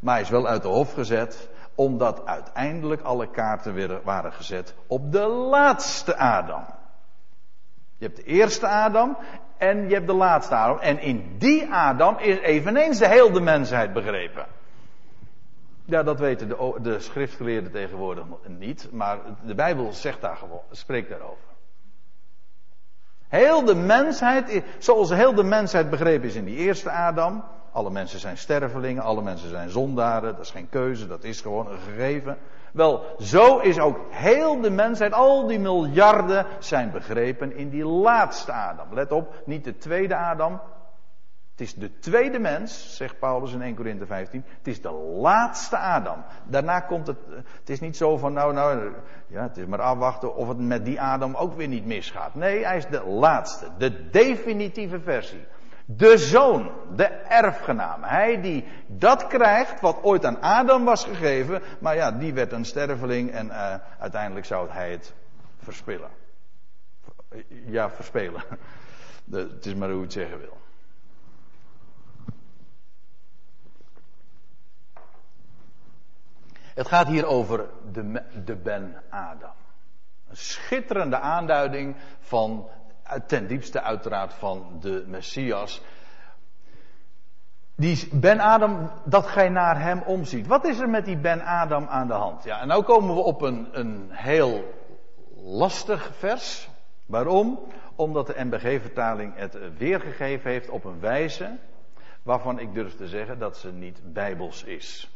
[0.00, 4.74] Maar hij is wel uit de hof gezet omdat uiteindelijk alle kaarten weer waren gezet
[4.86, 6.64] op de laatste Adam.
[7.98, 9.16] Je hebt de eerste Adam
[9.56, 10.78] en je hebt de laatste Adam.
[10.78, 14.46] En in die Adam is eveneens de hele mensheid begrepen.
[15.84, 21.08] Ja, dat weten de, de schriftgeleerden tegenwoordig niet, maar de Bijbel zegt daar gewoon, spreekt
[21.08, 21.53] daarover.
[23.28, 27.44] Heel de mensheid, zoals heel de mensheid begrepen is in die eerste Adam.
[27.72, 31.70] Alle mensen zijn stervelingen, alle mensen zijn zondaren, dat is geen keuze, dat is gewoon
[31.70, 32.36] een gegeven.
[32.72, 38.52] Wel, zo is ook heel de mensheid, al die miljarden zijn begrepen in die laatste
[38.52, 38.86] Adam.
[38.90, 40.60] Let op, niet de tweede Adam,
[41.54, 44.44] het is de tweede mens, zegt Paulus in 1 Korinthe 15.
[44.58, 46.24] Het is de laatste Adam.
[46.44, 47.16] Daarna komt het.
[47.58, 48.92] Het is niet zo van, nou, nou,
[49.26, 52.34] ja, het is maar afwachten of het met die Adam ook weer niet misgaat.
[52.34, 55.44] Nee, hij is de laatste, de definitieve versie.
[55.84, 58.02] De zoon, de erfgenaam.
[58.02, 61.62] Hij die dat krijgt wat ooit aan Adam was gegeven.
[61.80, 65.14] Maar ja, die werd een sterveling en uh, uiteindelijk zou hij het
[65.58, 66.10] verspillen.
[67.66, 68.42] Ja, verspelen.
[69.30, 70.62] het is maar hoe je het zeggen wil.
[76.74, 79.50] Het gaat hier over de, de Ben Adam.
[80.28, 82.68] Een schitterende aanduiding van,
[83.26, 85.82] ten diepste uiteraard van de Messias.
[87.76, 90.46] Die Ben Adam, dat gij naar hem omziet.
[90.46, 92.44] Wat is er met die Ben Adam aan de hand?
[92.44, 94.74] Ja, en nou komen we op een, een heel
[95.36, 96.68] lastig vers.
[97.06, 97.60] Waarom?
[97.96, 101.58] Omdat de NBG-vertaling het weergegeven heeft op een wijze
[102.22, 105.13] waarvan ik durf te zeggen dat ze niet bijbels is.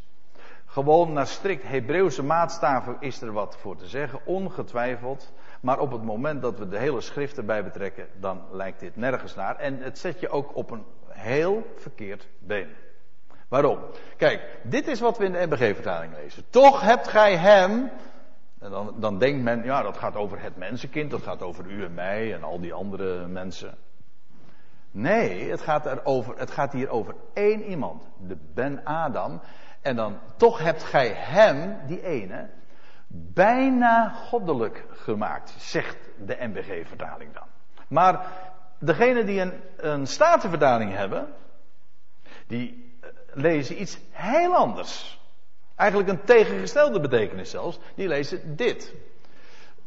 [0.79, 5.33] Gewoon naar strikt Hebreeuwse maatstaven is er wat voor te zeggen, ongetwijfeld.
[5.61, 9.35] Maar op het moment dat we de hele schrift erbij betrekken, dan lijkt dit nergens
[9.35, 9.57] naar.
[9.57, 12.69] En het zet je ook op een heel verkeerd been.
[13.49, 13.79] Waarom?
[14.17, 16.45] Kijk, dit is wat we in de NBG-vertaling lezen.
[16.51, 17.91] Toch hebt gij hem.
[18.59, 21.85] En dan, dan denkt men, ja, dat gaat over het mensenkind, dat gaat over u
[21.85, 23.75] en mij en al die andere mensen.
[24.91, 29.41] Nee, het gaat, erover, het gaat hier over één iemand, de Ben Adam.
[29.89, 32.49] En dan toch hebt gij hem, die ene,
[33.35, 35.97] bijna goddelijk gemaakt, zegt
[36.27, 37.47] de NBG-vertaling dan.
[37.89, 38.27] Maar
[38.79, 41.29] degene die een, een statenvertaling hebben,
[42.47, 45.21] die eh, lezen iets heel anders.
[45.77, 47.79] Eigenlijk een tegengestelde betekenis zelfs.
[47.95, 48.95] Die lezen dit.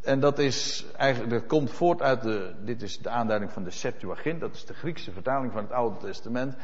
[0.01, 4.39] En dat is eigenlijk, komt voort uit de, dit is de aanduiding van de Septuagint,
[4.39, 6.55] dat is de Griekse vertaling van het Oude Testament.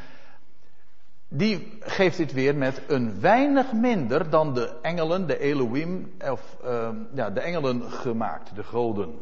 [1.28, 6.88] Die geeft dit weer met een weinig minder dan de engelen, de Elohim, of uh,
[7.12, 9.20] ja, de engelen gemaakt, de goden.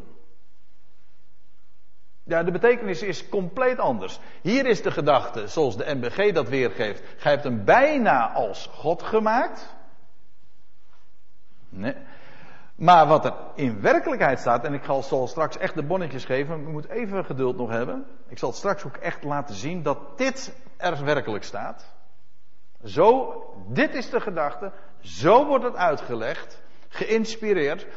[2.23, 4.19] Ja, de betekenis is compleet anders.
[4.41, 7.03] Hier is de gedachte, zoals de MBG dat weergeeft.
[7.17, 9.75] Gij hebt hem bijna als God gemaakt.
[11.69, 11.95] Nee.
[12.75, 16.69] Maar wat er in werkelijkheid staat, en ik zal straks echt de bonnetjes geven, u
[16.69, 18.05] moet even geduld nog hebben.
[18.27, 21.95] Ik zal straks ook echt laten zien dat dit er werkelijk staat.
[22.83, 27.87] Zo, dit is de gedachte, zo wordt het uitgelegd, geïnspireerd.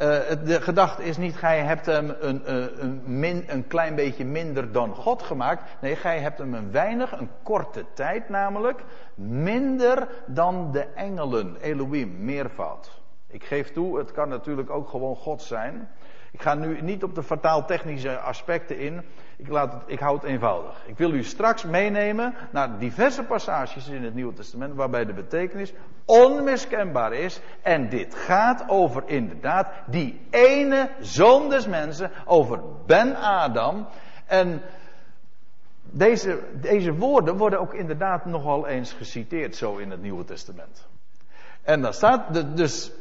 [0.00, 0.06] Uh,
[0.44, 4.72] de gedachte is niet, gij hebt hem een, eh, een, min, een klein beetje minder
[4.72, 5.62] dan God gemaakt.
[5.80, 12.24] Nee, gij hebt hem een weinig, een korte tijd namelijk, minder dan de engelen, Elohim,
[12.24, 13.00] meervoud.
[13.26, 15.88] Ik geef toe, het kan natuurlijk ook gewoon God zijn.
[16.32, 19.04] Ik ga nu niet op de vertaaltechnische aspecten in.
[19.38, 20.82] Ik, laat het, ik hou het eenvoudig.
[20.86, 25.72] Ik wil u straks meenemen naar diverse passages in het Nieuwe Testament waarbij de betekenis
[26.04, 27.40] onmiskenbaar is.
[27.62, 33.86] En dit gaat over inderdaad die ene zoon des mensen, over Ben Adam.
[34.26, 34.62] En
[35.82, 40.86] deze, deze woorden worden ook inderdaad nogal eens geciteerd zo in het Nieuwe Testament.
[41.62, 42.92] En dan staat dus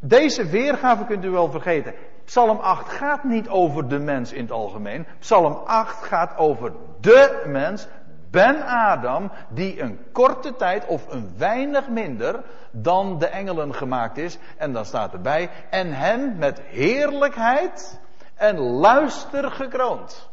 [0.00, 1.94] deze weergave kunt u wel vergeten.
[2.28, 5.06] Psalm 8 gaat niet over de mens in het algemeen.
[5.18, 7.88] Psalm 8 gaat over de mens,
[8.30, 14.38] Ben Adam, die een korte tijd of een weinig minder dan de engelen gemaakt is.
[14.56, 18.00] En dan staat erbij, en hem met heerlijkheid
[18.34, 20.30] en luister gekroond.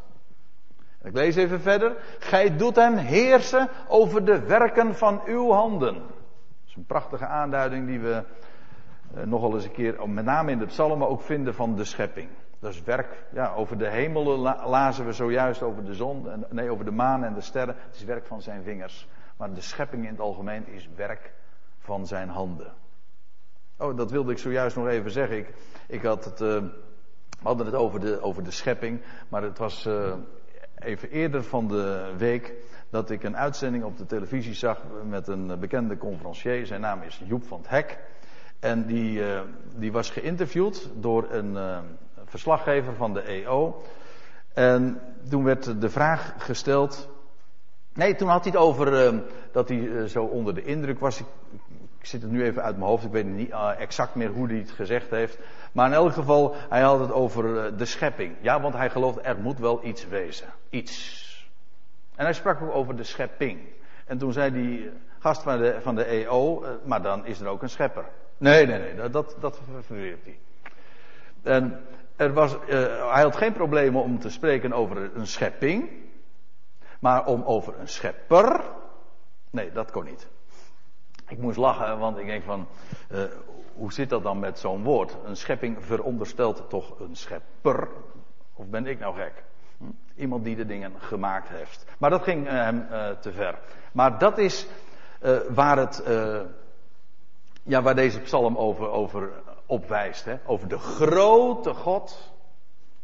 [1.02, 1.96] Ik lees even verder.
[2.18, 5.94] Gij doet hem heersen over de werken van uw handen.
[5.94, 8.24] Dat is een prachtige aanduiding die we
[9.24, 12.28] nogal eens een keer, met name in de psalmen, ook vinden van de schepping.
[12.58, 16.84] Dat is werk, ja, over de hemelen lazen we zojuist over de zon, nee, over
[16.84, 17.76] de maan en de sterren.
[17.78, 19.08] Het is werk van zijn vingers.
[19.36, 21.32] Maar de schepping in het algemeen is werk
[21.78, 22.72] van zijn handen.
[23.78, 25.36] Oh, dat wilde ik zojuist nog even zeggen.
[25.36, 25.54] Ik,
[25.88, 29.86] ik had het, uh, we hadden het over de, over de schepping, maar het was
[29.86, 30.14] uh,
[30.78, 32.54] even eerder van de week
[32.90, 36.66] dat ik een uitzending op de televisie zag met een bekende conferencier.
[36.66, 37.98] Zijn naam is Joep van het Hek.
[38.66, 39.40] En die, uh,
[39.74, 41.78] die was geïnterviewd door een uh,
[42.24, 43.82] verslaggever van de EO.
[44.54, 47.08] En toen werd de vraag gesteld.
[47.94, 49.20] Nee, toen had hij het over uh,
[49.52, 51.20] dat hij zo onder de indruk was.
[51.20, 51.26] Ik,
[51.98, 54.58] ik, zit het nu even uit mijn hoofd, ik weet niet exact meer hoe hij
[54.58, 55.38] het gezegd heeft.
[55.72, 58.36] Maar in elk geval, hij had het over de schepping.
[58.40, 60.48] Ja, want hij gelooft er moet wel iets wezen.
[60.70, 61.24] Iets.
[62.14, 63.60] En hij sprak ook over de schepping.
[64.06, 67.62] En toen zei die gast van de, van de EO, maar dan is er ook
[67.62, 68.04] een schepper.
[68.38, 70.38] Nee, nee, nee, dat, dat, dat verweert hij.
[71.42, 75.90] En er was, uh, hij had geen problemen om te spreken over een schepping.
[77.00, 78.64] Maar om over een schepper.
[79.50, 80.28] Nee, dat kon niet.
[81.28, 82.68] Ik moest lachen, want ik denk van.
[83.10, 83.22] Uh,
[83.74, 85.16] hoe zit dat dan met zo'n woord?
[85.24, 87.88] Een schepping veronderstelt toch een schepper?
[88.54, 89.44] Of ben ik nou gek?
[89.78, 89.84] Hm?
[90.14, 91.84] Iemand die de dingen gemaakt heeft.
[91.98, 93.58] Maar dat ging hem uh, te ver.
[93.92, 94.66] Maar dat is
[95.48, 96.02] waar het
[97.66, 99.30] ja, waar deze psalm over, over
[99.66, 100.24] opwijst.
[100.24, 100.36] Hè?
[100.46, 102.32] Over de grote God,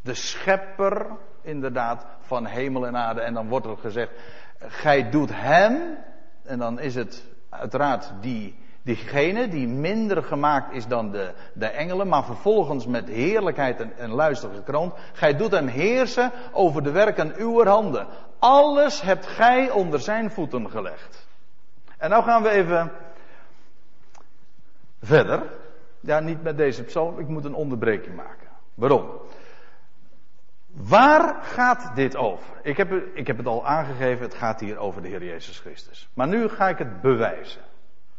[0.00, 1.06] de schepper,
[1.42, 3.20] inderdaad, van hemel en aarde.
[3.20, 4.10] En dan wordt er gezegd,
[4.58, 5.98] gij doet hem,
[6.42, 12.08] en dan is het uiteraard die, diegene die minder gemaakt is dan de, de engelen,
[12.08, 14.94] maar vervolgens met heerlijkheid en, en luister gekroond.
[15.12, 18.06] Gij doet hem heersen over de werken uw handen.
[18.38, 21.26] Alles hebt gij onder zijn voeten gelegd.
[21.98, 22.92] En nou gaan we even
[25.02, 25.42] Verder,
[26.00, 28.48] ja, niet met deze psalm, ik moet een onderbreking maken.
[28.74, 29.10] Waarom?
[30.66, 32.60] Waar gaat dit over?
[32.62, 36.08] Ik heb, ik heb het al aangegeven, het gaat hier over de Heer Jezus Christus.
[36.14, 37.62] Maar nu ga ik het bewijzen.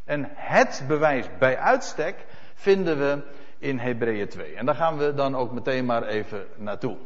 [0.03, 3.23] En het bewijs bij uitstek vinden we
[3.57, 4.55] in Hebreeën 2.
[4.55, 6.97] En daar gaan we dan ook meteen maar even naartoe.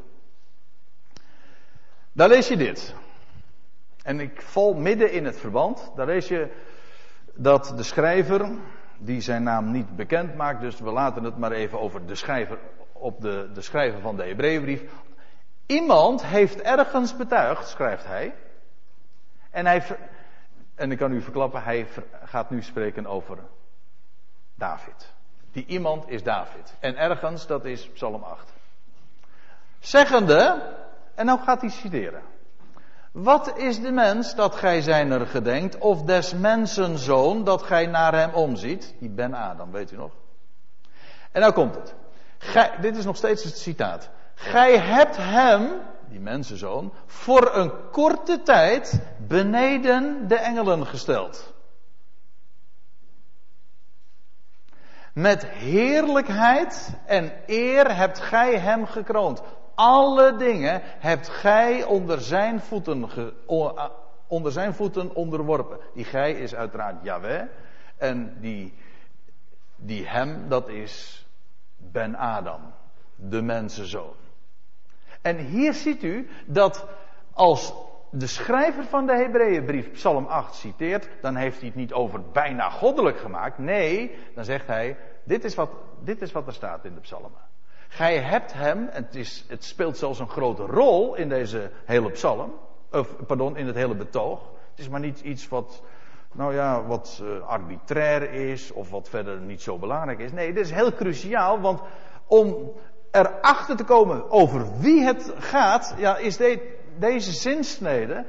[2.11, 2.95] Daar lees je dit.
[4.03, 5.91] En ik val midden in het verband.
[5.95, 6.47] Daar lees je
[7.33, 8.49] dat de schrijver,
[8.97, 12.57] die zijn naam niet bekend maakt, dus we laten het maar even over de schrijver,
[12.91, 14.83] op de, de schrijver van de Hebreeënbrief.
[15.65, 18.33] Iemand heeft ergens betuigd, schrijft hij.
[19.51, 19.83] En hij,
[20.75, 21.87] en ik kan u verklappen, hij
[22.23, 23.37] gaat nu spreken over
[24.55, 25.13] David.
[25.51, 26.75] Die iemand is David.
[26.79, 28.53] En ergens, dat is Psalm 8.
[29.79, 30.73] Zeggende,
[31.15, 32.21] en nou gaat hij citeren.
[33.17, 38.13] Wat is de mens dat gij zijner gedenkt, of des mensen zoon dat gij naar
[38.13, 38.95] hem omziet?
[38.99, 40.11] Die Ben Adam, weet u nog?
[41.31, 41.95] En nou komt het.
[42.37, 44.09] Gij, dit is nog steeds het citaat.
[44.33, 45.71] Gij hebt hem,
[46.09, 51.53] die mensenzoon, voor een korte tijd beneden de engelen gesteld.
[55.13, 59.41] Met heerlijkheid en eer hebt gij hem gekroond.
[59.77, 63.33] Alle dingen hebt gij onder zijn voeten, ge,
[64.27, 65.79] onder zijn voeten onderworpen.
[65.93, 67.43] Die gij is uiteraard Yahweh.
[67.97, 68.73] En die,
[69.75, 71.25] die hem, dat is
[71.77, 72.61] Ben Adam,
[73.15, 74.15] de mensenzoon.
[75.21, 76.87] En hier ziet u dat
[77.33, 77.73] als
[78.11, 82.69] de schrijver van de Hebreeënbrief Psalm 8 citeert, dan heeft hij het niet over bijna
[82.69, 83.57] goddelijk gemaakt.
[83.57, 85.69] Nee, dan zegt hij, dit is wat,
[86.03, 87.46] dit is wat er staat in de psalmen.
[87.97, 92.53] Gij hebt hem, het, is, het speelt zelfs een grote rol in deze hele psalm,
[92.91, 94.39] of pardon, in het hele betoog.
[94.69, 95.83] Het is maar niet iets wat,
[96.31, 100.31] nou ja, wat uh, arbitrair is of wat verder niet zo belangrijk is.
[100.31, 101.81] Nee, dit is heel cruciaal, want
[102.27, 102.71] om
[103.11, 108.25] erachter te komen over wie het gaat, ja, is de, deze zinsnede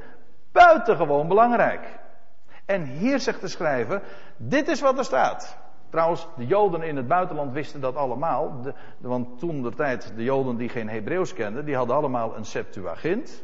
[0.51, 1.99] buitengewoon belangrijk.
[2.65, 4.01] En hier zegt de schrijver,
[4.37, 5.57] dit is wat er staat.
[5.89, 8.61] Trouwens, de Joden in het buitenland wisten dat allemaal.
[8.61, 12.45] De, want toen de tijd, de Joden die geen Hebreeuws kenden, die hadden allemaal een
[12.45, 13.43] Septuagint.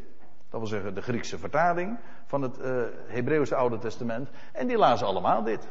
[0.50, 2.66] Dat wil zeggen de Griekse vertaling van het uh,
[3.08, 4.30] Hebreeuwse Oude Testament.
[4.52, 5.68] En die lazen allemaal dit.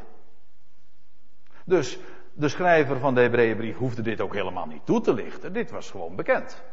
[1.65, 1.99] Dus
[2.33, 5.53] de schrijver van de Hebreeënbrief hoefde dit ook helemaal niet toe te lichten.
[5.53, 6.63] Dit was gewoon bekend.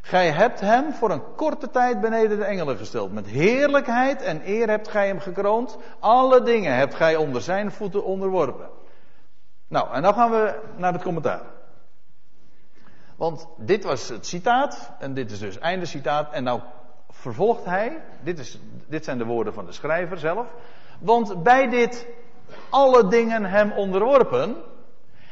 [0.00, 3.12] Gij hebt hem voor een korte tijd beneden de engelen gesteld.
[3.12, 5.78] Met heerlijkheid en eer hebt gij hem gekroond.
[5.98, 8.68] Alle dingen hebt gij onder zijn voeten onderworpen.
[9.68, 11.42] Nou, en dan gaan we naar het commentaar.
[13.16, 16.60] Want dit was het citaat, en dit is dus einde citaat, en nou
[17.10, 20.46] vervolgt hij, dit, is, dit zijn de woorden van de schrijver zelf,
[20.98, 22.06] want bij dit
[22.70, 24.56] alle dingen hem onderworpen,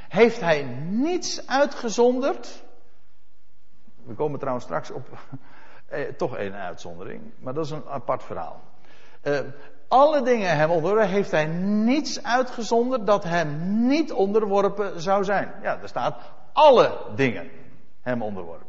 [0.09, 2.64] heeft hij niets uitgezonderd.
[4.05, 5.09] We komen trouwens straks op
[5.87, 8.61] eh, toch één uitzondering, maar dat is een apart verhaal.
[9.20, 9.41] Eh,
[9.89, 15.53] alle dingen hem onderworpen, heeft hij niets uitgezonderd dat hem niet onderworpen zou zijn.
[15.62, 16.16] Ja, er staat
[16.53, 17.51] alle dingen
[18.01, 18.66] hem onderworpen.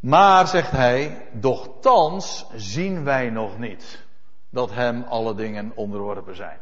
[0.00, 4.04] Maar, zegt hij, doch thans zien wij nog niet
[4.50, 6.58] dat hem alle dingen onderworpen zijn.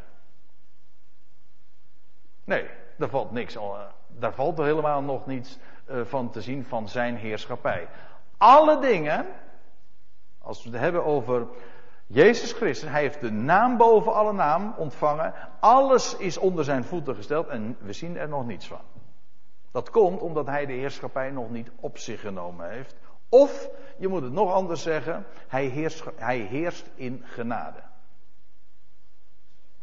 [2.43, 2.65] Nee,
[2.97, 6.89] daar valt niks, eh, daar valt er helemaal nog niets eh, van te zien van
[6.89, 7.87] zijn heerschappij.
[8.37, 9.25] Alle dingen,
[10.41, 11.47] als we het hebben over
[12.07, 15.33] Jezus Christus, hij heeft de naam boven alle naam ontvangen.
[15.59, 18.81] Alles is onder zijn voeten gesteld en we zien er nog niets van.
[19.71, 22.95] Dat komt omdat hij de heerschappij nog niet op zich genomen heeft.
[23.29, 27.79] Of, je moet het nog anders zeggen, hij heerst, hij heerst in genade.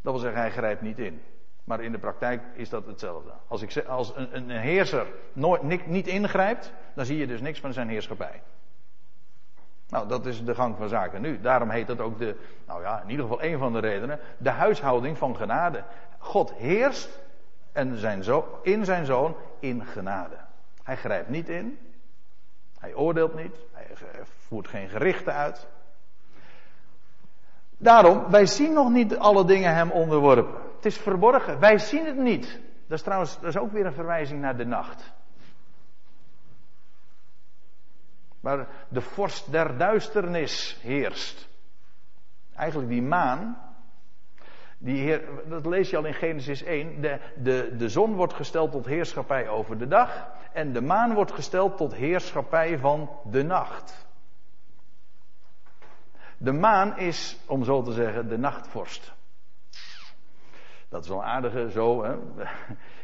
[0.02, 1.22] Dat wil zeggen, hij grijpt niet in.
[1.64, 3.30] Maar in de praktijk is dat hetzelfde.
[3.48, 7.72] Als, ik, als een, een heerser nooit, niet ingrijpt, dan zie je dus niks van
[7.72, 8.42] zijn heerschappij.
[9.91, 11.41] Nou, dat is de gang van zaken nu.
[11.41, 12.36] Daarom heet dat ook de,
[12.66, 15.82] nou ja, in ieder geval een van de redenen, de huishouding van genade.
[16.18, 17.20] God heerst
[17.72, 20.36] en zijn zo, in zijn zoon in genade.
[20.82, 21.78] Hij grijpt niet in.
[22.78, 23.57] Hij oordeelt niet.
[23.72, 23.86] Hij
[24.47, 25.66] voert geen gerichten uit.
[27.76, 30.55] Daarom, wij zien nog niet alle dingen hem onderworpen.
[30.76, 31.61] Het is verborgen.
[31.61, 32.61] Wij zien het niet.
[32.86, 35.12] Dat is trouwens dat is ook weer een verwijzing naar de nacht.
[38.41, 41.49] Waar de vorst der duisternis heerst.
[42.55, 43.68] Eigenlijk die maan.
[44.78, 47.01] Die heer, dat lees je al in Genesis 1.
[47.01, 50.28] De, de, de zon wordt gesteld tot heerschappij over de dag.
[50.53, 54.09] En de maan wordt gesteld tot heerschappij van de nacht.
[56.36, 59.12] De maan is, om zo te zeggen, de nachtvorst.
[60.88, 62.16] Dat is wel aardige zo, hè?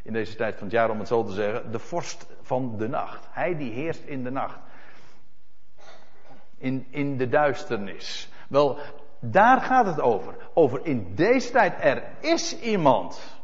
[0.03, 1.73] in deze tijd van het jaar om het zo te zeggen.
[1.73, 3.29] De vorst van de nacht.
[3.31, 4.59] Hij die heerst in de nacht.
[6.59, 8.29] In, in de duisternis.
[8.49, 8.79] Wel,
[9.21, 10.35] daar gaat het over.
[10.55, 11.75] Over in deze tijd.
[11.81, 13.41] Er is iemand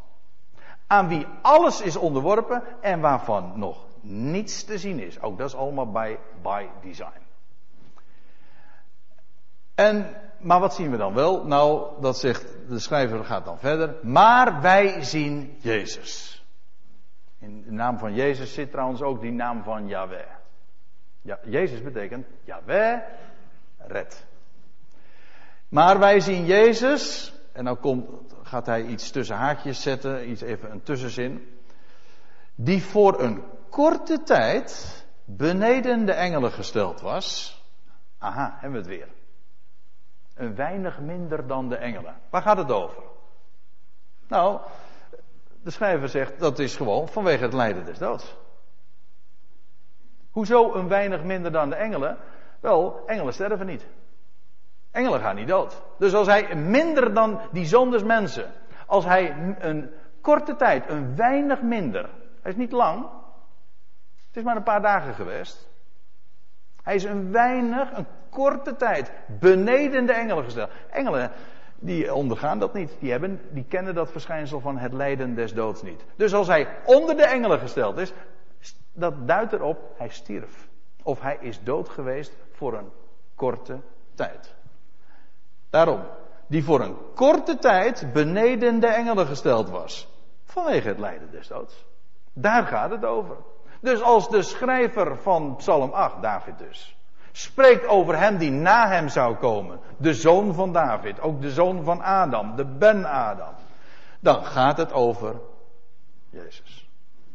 [0.87, 5.21] aan wie alles is onderworpen en waarvan nog niets te zien is.
[5.21, 7.21] Ook dat is allemaal bij by design.
[9.75, 11.45] En, maar wat zien we dan wel?
[11.45, 13.97] Nou, dat zegt de schrijver gaat dan verder.
[14.03, 16.45] Maar wij zien Jezus.
[17.39, 20.42] In de naam van Jezus zit trouwens ook die naam van Yahweh.
[21.23, 22.99] Ja, Jezus betekent Yahweh
[23.79, 24.27] red.
[25.69, 30.71] Maar wij zien Jezus, en dan komt, gaat hij iets tussen haakjes zetten, iets even
[30.71, 31.61] een tussenzin.
[32.55, 37.57] Die voor een korte tijd beneden de engelen gesteld was.
[38.19, 39.09] Aha, hebben we het weer.
[40.35, 42.15] Een weinig minder dan de engelen.
[42.31, 43.03] Waar gaat het over?
[44.29, 44.61] Nou,
[45.63, 48.35] de schrijver zegt dat is gewoon vanwege het lijden des doods.
[50.33, 52.17] Hoezo een weinig minder dan de engelen?
[52.61, 53.87] Wel, engelen sterven niet.
[54.91, 55.83] Engelen gaan niet dood.
[55.99, 58.51] Dus als hij minder dan die zoon des mensen,
[58.87, 62.09] als hij een korte tijd, een weinig minder,
[62.43, 63.07] hij is niet lang,
[64.27, 65.71] het is maar een paar dagen geweest.
[66.83, 70.71] Hij is een weinig, een korte tijd beneden de engelen gesteld.
[70.91, 71.31] Engelen,
[71.79, 72.97] die ondergaan dat niet.
[72.99, 76.05] Die, hebben, die kennen dat verschijnsel van het lijden des doods niet.
[76.17, 78.13] Dus als hij onder de engelen gesteld is,
[78.93, 80.69] dat duidt erop, hij stierf.
[81.03, 82.91] Of hij is dood geweest voor een
[83.35, 83.81] korte
[84.15, 84.55] tijd.
[85.71, 86.01] Daarom,
[86.47, 90.09] die voor een korte tijd beneden de engelen gesteld was.
[90.45, 91.85] Vanwege het lijden des doods.
[92.33, 93.37] Daar gaat het over.
[93.81, 96.97] Dus als de schrijver van Psalm 8, David dus,
[97.33, 101.85] spreekt over hem die na hem zou komen, de zoon van David, ook de zoon
[101.85, 103.55] van Adam, de Ben-Adam,
[104.21, 105.41] dan gaat het over
[106.31, 106.82] Jezus.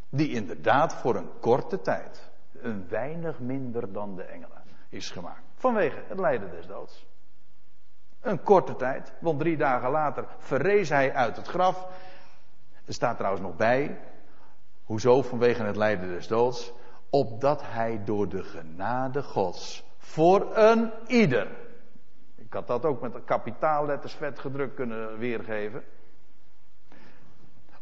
[0.09, 5.43] Die inderdaad voor een korte tijd, een weinig minder dan de engelen, is gemaakt.
[5.55, 7.05] Vanwege het lijden des doods.
[8.21, 11.87] Een korte tijd, want drie dagen later verrees hij uit het graf.
[12.85, 13.99] Er staat trouwens nog bij,
[14.83, 16.73] hoezo vanwege het lijden des doods,
[17.09, 21.47] opdat hij door de genade Gods voor een ieder.
[22.35, 25.83] Ik had dat ook met kapitaalletters vet gedrukt kunnen weergeven.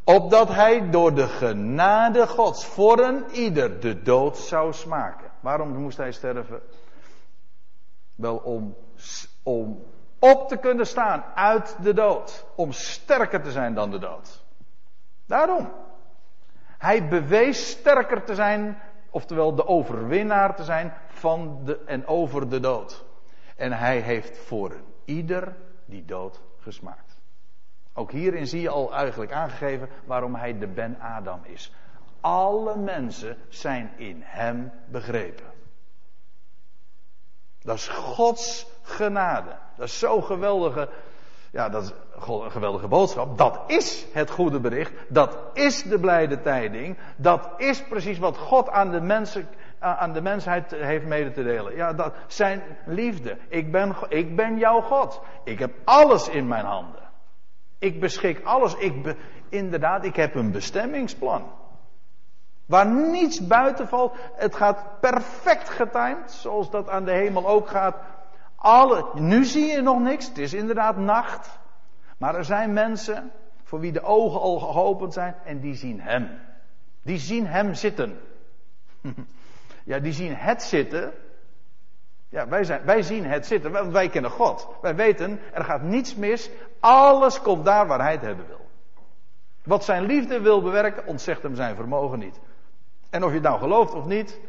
[0.08, 5.30] Opdat hij door de genade Gods voor een ieder de dood zou smaken.
[5.40, 6.60] Waarom moest hij sterven?
[8.14, 8.76] Wel om,
[9.42, 9.82] om
[10.18, 12.46] op te kunnen staan uit de dood.
[12.54, 14.44] Om sterker te zijn dan de dood.
[15.26, 15.72] Daarom.
[16.78, 18.78] Hij bewees sterker te zijn,
[19.10, 23.04] oftewel de overwinnaar te zijn van de, en over de dood.
[23.56, 27.05] En hij heeft voor ieder die dood gesmaakt.
[27.98, 31.72] Ook hierin zie je al eigenlijk aangegeven waarom hij de Ben Adam is.
[32.20, 35.44] Alle mensen zijn in hem begrepen.
[37.60, 39.56] Dat is Gods genade.
[39.76, 40.88] Dat is zo'n geweldige,
[41.50, 41.92] ja, dat is
[42.28, 43.38] een geweldige boodschap.
[43.38, 44.92] Dat is het goede bericht.
[45.08, 46.98] Dat is de blijde tijding.
[47.16, 51.74] Dat is precies wat God aan de, mensen, aan de mensheid heeft mede te delen.
[51.74, 53.36] Ja, dat zijn liefde.
[53.48, 55.20] Ik ben, ik ben jouw God.
[55.44, 57.05] Ik heb alles in mijn handen.
[57.78, 58.74] Ik beschik alles.
[58.74, 59.16] Ik
[59.48, 61.50] inderdaad, ik heb een bestemmingsplan.
[62.66, 64.16] Waar niets buiten valt.
[64.34, 67.96] Het gaat perfect getimed, zoals dat aan de hemel ook gaat.
[68.56, 71.58] Alle, nu zie je nog niks, het is inderdaad nacht.
[72.18, 73.30] Maar er zijn mensen
[73.62, 76.40] voor wie de ogen al geopend zijn en die zien hem.
[77.02, 78.18] Die zien hem zitten.
[79.84, 81.12] Ja, die zien het zitten.
[82.36, 84.68] Ja, wij, zijn, wij zien het zitten, want wij kennen God.
[84.82, 86.50] Wij weten, er gaat niets mis.
[86.80, 88.66] Alles komt daar waar hij het hebben wil.
[89.64, 92.40] Wat zijn liefde wil bewerken, ontzegt hem zijn vermogen niet.
[93.10, 94.40] En of je het nou gelooft of niet,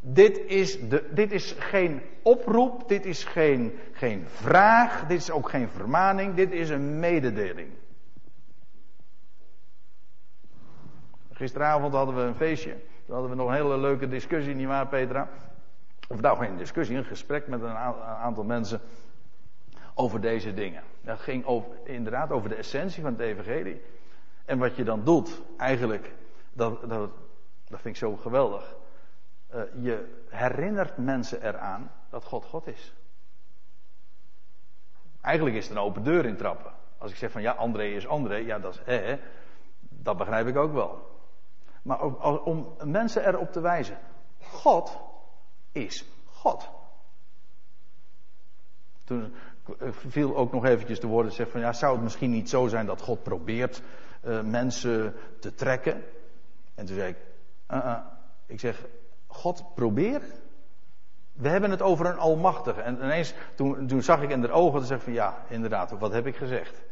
[0.00, 5.48] dit is, de, dit is geen oproep, dit is geen, geen vraag, dit is ook
[5.48, 7.70] geen vermaning, dit is een mededeling.
[11.32, 12.72] Gisteravond hadden we een feestje.
[13.06, 15.28] Toen hadden we nog een hele leuke discussie, nietwaar Petra?
[16.10, 18.80] Of nou geen discussie, een gesprek met een aantal mensen
[19.94, 20.82] over deze dingen.
[21.00, 23.82] Dat ging inderdaad over de essentie van het evangelie.
[24.44, 26.14] En wat je dan doet, eigenlijk,
[26.52, 27.10] dat, dat,
[27.64, 28.76] dat vind ik zo geweldig.
[29.54, 32.94] Uh, je herinnert mensen eraan dat God God is.
[35.20, 36.72] Eigenlijk is het een open deur in trappen.
[36.98, 39.16] Als ik zeg van ja, André is André, ja, dat is eh,
[39.78, 41.08] dat begrijp ik ook wel.
[41.82, 42.02] Maar
[42.44, 43.98] om mensen erop te wijzen,
[44.38, 45.08] God
[45.72, 46.68] is God.
[49.04, 49.34] Toen
[49.88, 52.86] viel ook nog eventjes de woorden zeg van ja, zou het misschien niet zo zijn
[52.86, 53.82] dat God probeert
[54.24, 56.04] uh, mensen te trekken?
[56.74, 57.16] En toen zei ik,
[57.70, 57.98] uh -uh.
[58.46, 58.84] ik zeg,
[59.26, 60.30] God proberen?
[61.32, 62.80] We hebben het over een almachtige.
[62.80, 66.26] En ineens, toen, toen zag ik in de ogen, en van ja, inderdaad, wat heb
[66.26, 66.82] ik gezegd?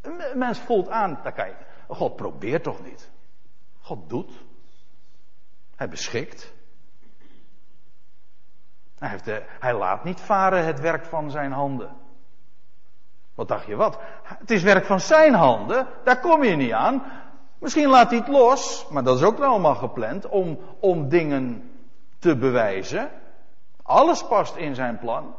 [0.00, 1.56] Een mens voelt aan, daar kan je,
[1.88, 3.10] God probeert toch niet.
[3.80, 4.32] God doet.
[5.76, 6.52] Hij beschikt.
[9.04, 11.96] Hij, heeft de, hij laat niet varen het werk van zijn handen.
[13.34, 13.98] Wat dacht je wat?
[14.22, 17.02] Het is werk van zijn handen, daar kom je niet aan.
[17.58, 21.70] Misschien laat hij het los, maar dat is ook allemaal gepland om, om dingen
[22.18, 23.10] te bewijzen.
[23.82, 25.34] Alles past in zijn plan.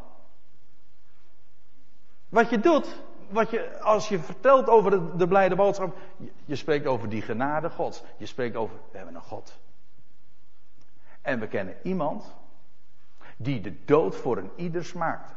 [2.29, 6.55] Wat je doet, wat je, als je vertelt over de, de blijde boodschap, je, je,
[6.55, 8.03] spreekt over die genade Gods.
[8.17, 9.57] Je spreekt over, we hebben een God.
[11.21, 12.35] En we kennen iemand
[13.37, 15.33] die de dood voor een ieder smaakte.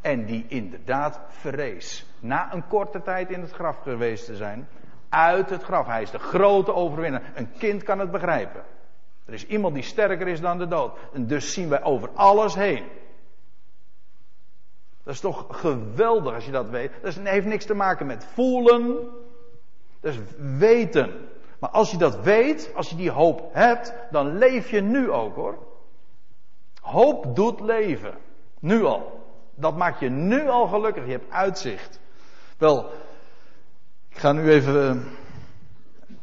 [0.00, 2.06] En die inderdaad vrees.
[2.20, 4.68] Na een korte tijd in het graf geweest te zijn.
[5.08, 5.86] Uit het graf.
[5.86, 7.22] Hij is de grote overwinnaar.
[7.34, 8.62] Een kind kan het begrijpen.
[9.24, 10.98] Er is iemand die sterker is dan de dood.
[11.12, 12.84] En dus zien wij over alles heen.
[15.02, 16.90] Dat is toch geweldig als je dat weet.
[17.02, 19.08] Dat heeft niks te maken met voelen.
[20.00, 20.20] Dat is
[20.58, 21.28] weten.
[21.58, 25.34] Maar als je dat weet, als je die hoop hebt, dan leef je nu ook
[25.34, 25.65] hoor.
[26.86, 28.14] Hoop doet leven.
[28.60, 29.20] Nu al.
[29.54, 31.04] Dat maakt je nu al gelukkig.
[31.04, 32.00] Je hebt uitzicht.
[32.58, 32.90] Wel,
[34.08, 35.04] ik ga nu even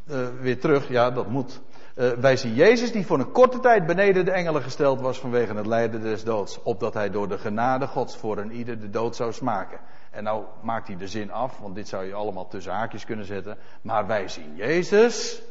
[0.09, 0.89] uh, weer terug.
[0.89, 1.61] Ja, dat moet.
[1.95, 5.55] Uh, wij zien Jezus die voor een korte tijd beneden de engelen gesteld was vanwege
[5.55, 6.61] het lijden des doods.
[6.64, 9.80] Opdat hij door de genade gods voor een ieder de dood zou smaken.
[10.11, 13.26] En nou maakt hij de zin af, want dit zou je allemaal tussen haakjes kunnen
[13.26, 13.57] zetten.
[13.82, 15.41] Maar wij zien Jezus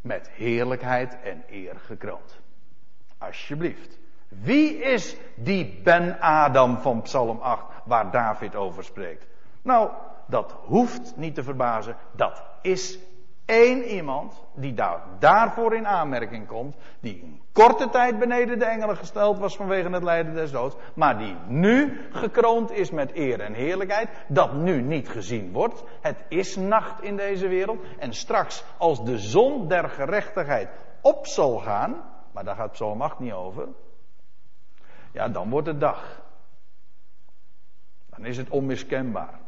[0.00, 2.40] met heerlijkheid en eer gekroond.
[3.18, 4.00] Alsjeblieft.
[4.40, 9.26] Wie is die Ben-Adam van Psalm 8 waar David over spreekt?
[9.62, 9.90] Nou,
[10.26, 11.96] dat hoeft niet te verbazen.
[12.12, 12.98] Dat is
[13.44, 16.76] één iemand die daar, daarvoor in aanmerking komt.
[17.00, 20.76] Die een korte tijd beneden de engelen gesteld was vanwege het lijden des doods.
[20.94, 24.08] Maar die nu gekroond is met eer en heerlijkheid.
[24.28, 25.84] Dat nu niet gezien wordt.
[26.00, 27.80] Het is nacht in deze wereld.
[27.98, 30.68] En straks als de zon der gerechtigheid
[31.00, 31.96] op zal gaan.
[32.32, 33.68] Maar daar gaat Psalm 8 niet over
[35.12, 36.22] ja, dan wordt het dag.
[38.06, 39.40] Dan is het onmiskenbaar.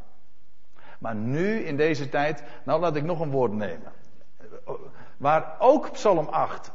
[0.98, 3.92] Maar nu in deze tijd, nou laat ik nog een woord nemen.
[5.16, 6.72] Waar ook Psalm 8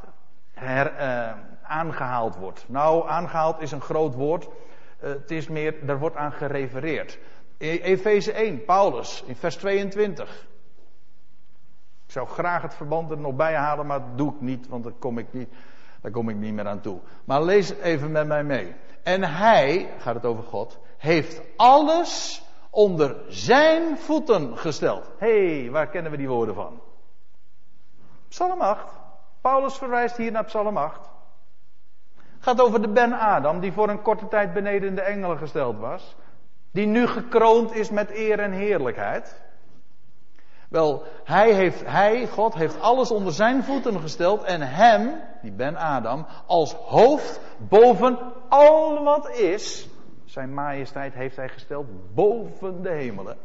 [0.52, 1.32] her, uh,
[1.62, 2.64] aangehaald wordt.
[2.68, 4.44] Nou, aangehaald is een groot woord.
[4.44, 7.18] Uh, het is meer, daar wordt aan gerefereerd.
[7.58, 10.48] E Efeze 1, Paulus, in vers 22.
[12.06, 14.84] Ik zou graag het verband er nog bij halen, maar dat doe ik niet, want
[14.84, 15.48] dan kom ik niet.
[16.00, 17.00] Daar kom ik niet meer aan toe.
[17.24, 18.74] Maar lees even met mij mee.
[19.02, 25.10] En hij, gaat het over God, heeft alles onder zijn voeten gesteld.
[25.18, 26.80] Hé, hey, waar kennen we die woorden van?
[28.28, 28.92] Psalm 8.
[29.40, 31.08] Paulus verwijst hier naar Psalm 8.
[32.38, 36.16] Gaat over de Ben Adam, die voor een korte tijd beneden de engelen gesteld was.
[36.72, 39.42] Die nu gekroond is met eer en heerlijkheid.
[40.70, 45.76] Wel, hij, heeft, hij, God, heeft alles onder zijn voeten gesteld en hem, die Ben
[45.76, 48.18] Adam, als hoofd boven
[48.48, 49.88] al wat is.
[50.24, 53.36] Zijn majesteit heeft hij gesteld boven de hemelen.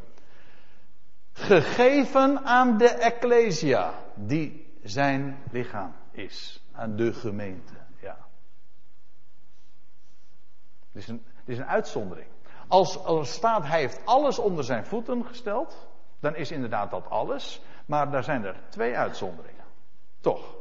[1.32, 6.64] Gegeven aan de Ecclesia, die zijn lichaam is.
[6.72, 8.18] Aan de gemeente, ja.
[10.92, 12.28] Het is een, het is een uitzondering.
[12.68, 15.88] Als er staat, hij heeft alles onder zijn voeten gesteld
[16.26, 17.62] dan is inderdaad dat alles.
[17.86, 19.66] Maar daar zijn er twee uitzonderingen.
[20.20, 20.56] Toch.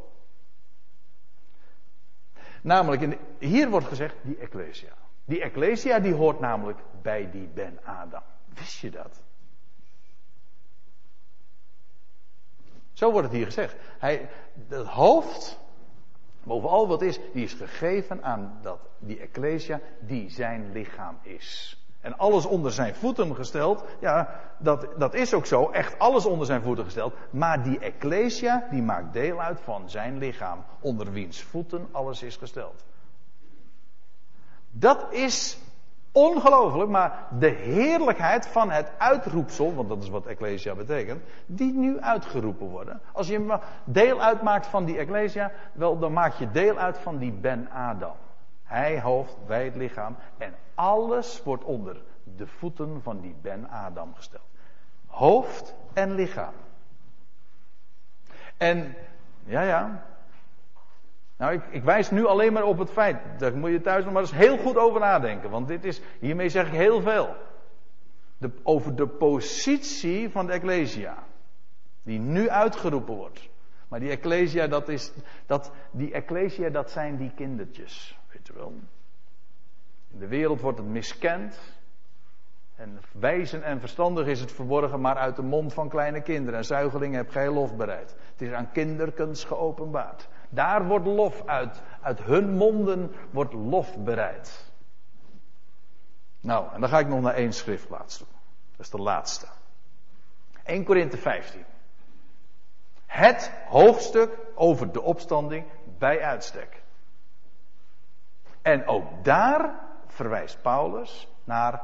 [2.63, 4.93] Namelijk, in hier wordt gezegd die Ecclesia.
[5.25, 8.23] Die Ecclesia die hoort namelijk bij die Ben Adam.
[8.55, 9.23] Wist je dat?
[12.93, 13.77] Zo wordt het hier gezegd.
[13.99, 14.29] Hij,
[14.69, 15.59] het hoofd,
[16.43, 21.79] boven al wat is, die is gegeven aan dat, die Ecclesia die zijn lichaam is.
[22.05, 23.85] En alles onder zijn voeten gesteld.
[24.01, 25.71] Ja, dat, dat is ook zo.
[25.71, 27.15] Echt alles onder zijn voeten gesteld.
[27.31, 30.65] Maar die Ecclesia, die maakt deel uit van zijn lichaam.
[30.81, 32.85] Onder wiens voeten alles is gesteld.
[34.71, 35.59] Dat is
[36.13, 42.01] ongelooflijk, maar de heerlijkheid van het uitroepsel, want dat is wat Ecclesia betekent, die nu
[42.01, 43.01] uitgeroepen worden.
[43.13, 47.33] Als je deel uitmaakt van die Ecclesia, wel, dan maak je deel uit van die
[47.33, 48.17] Ben Adam.
[48.75, 50.17] Hij hoofd, wij het lichaam.
[50.39, 51.97] En alles wordt onder
[52.37, 54.49] de voeten van die Ben Adam gesteld.
[55.07, 56.55] Hoofd en lichaam.
[58.57, 58.95] En,
[59.45, 60.07] ja, ja.
[61.37, 63.17] Nou, ik, ik, wijs nu alleen maar op het feit.
[63.39, 65.51] Daar moet je thuis nog maar eens heel goed over nadenken.
[65.51, 67.37] Want dit is, hiermee zeg ik heel veel.
[68.39, 71.23] De, over de positie van de Ecclesia.
[72.03, 73.49] Die nu uitgeroepen wordt.
[73.89, 75.13] Maar die Ecclesia, dat is,
[75.47, 78.19] dat, die Ecclesia, dat zijn die kindertjes.
[78.55, 78.73] Wel.
[80.11, 81.59] In de wereld wordt het miskend.
[82.77, 86.65] En wijzen en verstandig is het verborgen, maar uit de mond van kleine kinderen en
[86.65, 88.17] zuigelingen heb gij lof bereid.
[88.33, 90.29] Het is aan kinderkens geopenbaard.
[90.49, 94.73] Daar wordt lof uit, uit hun monden wordt lof bereid.
[96.41, 98.27] Nou, en dan ga ik nog naar één schriftplaats toe.
[98.71, 99.47] Dat is de laatste.
[100.65, 101.65] 1 Korinthe 15.
[103.07, 105.67] Het hoofdstuk over de opstanding
[105.99, 106.84] bij uitstek.
[108.65, 109.75] En ook daar
[110.07, 111.83] verwijst Paulus naar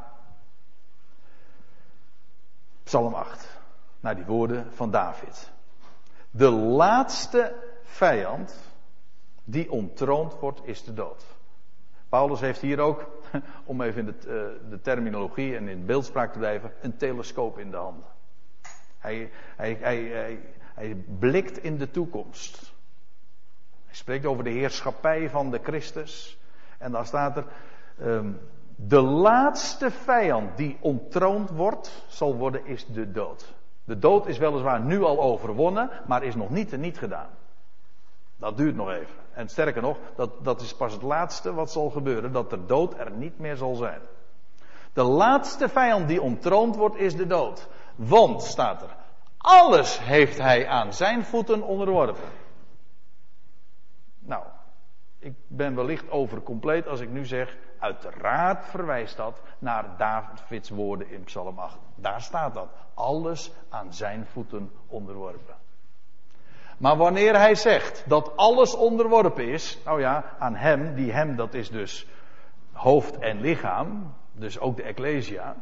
[2.83, 3.59] Psalm 8.
[4.01, 5.51] Naar die woorden van David.
[6.31, 8.59] De laatste vijand
[9.45, 11.25] die ontroond wordt is de dood.
[12.09, 13.07] Paulus heeft hier ook,
[13.65, 17.71] om even in de, eh, de terminologie en in beeldspraak te blijven, een telescoop in
[17.71, 18.09] de handen.
[18.99, 20.41] Hij, hij, hij, hij,
[20.75, 22.73] hij blikt in de toekomst.
[23.87, 26.40] Hij spreekt over de heerschappij van de Christus.
[26.81, 27.45] En daar staat er,
[28.03, 28.41] um,
[28.77, 33.55] de laatste vijand die ontroond wordt, zal worden, is de dood.
[33.85, 37.29] De dood is weliswaar nu al overwonnen, maar is nog niet niet gedaan.
[38.37, 39.15] Dat duurt nog even.
[39.33, 42.99] En sterker nog, dat, dat is pas het laatste wat zal gebeuren, dat de dood
[42.99, 44.01] er niet meer zal zijn.
[44.93, 47.69] De laatste vijand die ontroond wordt, is de dood.
[47.97, 48.97] Want, staat er,
[49.37, 52.29] alles heeft hij aan zijn voeten onderworpen.
[54.19, 54.45] Nou,
[55.21, 61.25] ik ben wellicht overcompleet als ik nu zeg, uiteraard verwijst dat naar Davids woorden in
[61.25, 61.79] Psalm 8.
[61.95, 62.69] Daar staat dat.
[62.95, 65.55] Alles aan zijn voeten onderworpen.
[66.79, 71.55] Maar wanneer hij zegt dat alles onderworpen is, nou ja, aan hem, die hem, dat
[71.55, 72.07] is dus
[72.73, 75.57] hoofd en lichaam, dus ook de Ecclesia,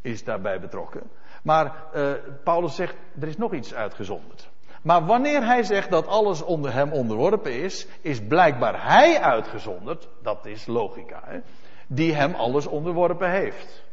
[0.00, 1.10] is daarbij betrokken.
[1.42, 2.12] Maar uh,
[2.44, 4.50] Paulus zegt, er is nog iets uitgezonderd.
[4.82, 10.46] Maar wanneer hij zegt dat alles onder hem onderworpen is, is blijkbaar hij uitgezonderd, dat
[10.46, 11.40] is logica, hè,
[11.86, 13.84] die hem alles onderworpen heeft.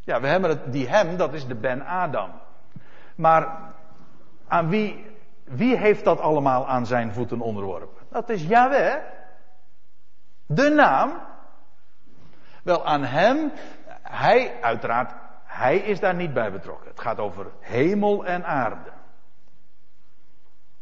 [0.00, 2.30] Ja, we hebben het, die hem, dat is de Ben Adam.
[3.16, 3.72] Maar
[4.48, 5.06] aan wie,
[5.44, 8.02] wie heeft dat allemaal aan zijn voeten onderworpen?
[8.10, 8.94] Dat is Yahweh.
[10.46, 11.12] De naam.
[12.62, 13.52] Wel, aan hem,
[14.02, 15.12] hij, uiteraard,
[15.44, 16.88] hij is daar niet bij betrokken.
[16.88, 18.90] Het gaat over hemel en aarde.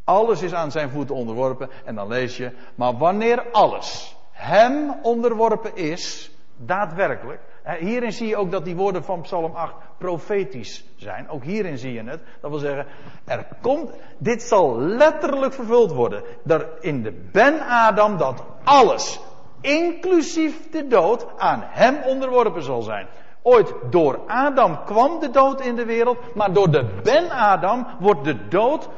[0.06, 1.70] Alles is aan zijn voeten onderworpen.
[1.84, 7.40] En dan lees je, maar wanneer alles hem onderworpen is, daadwerkelijk.
[7.78, 11.28] Hierin zie je ook dat die woorden van Psalm 8 profetisch zijn.
[11.28, 12.20] Ook hierin zie je het.
[12.40, 12.86] Dat wil zeggen,
[13.24, 16.22] er komt, dit zal letterlijk vervuld worden.
[16.46, 19.20] Er in de Ben-Adam dat alles,
[19.60, 23.06] inclusief de dood, aan hem onderworpen zal zijn.
[23.42, 28.48] Ooit door Adam kwam de dood in de wereld, maar door de Ben-Adam wordt de
[28.48, 28.88] dood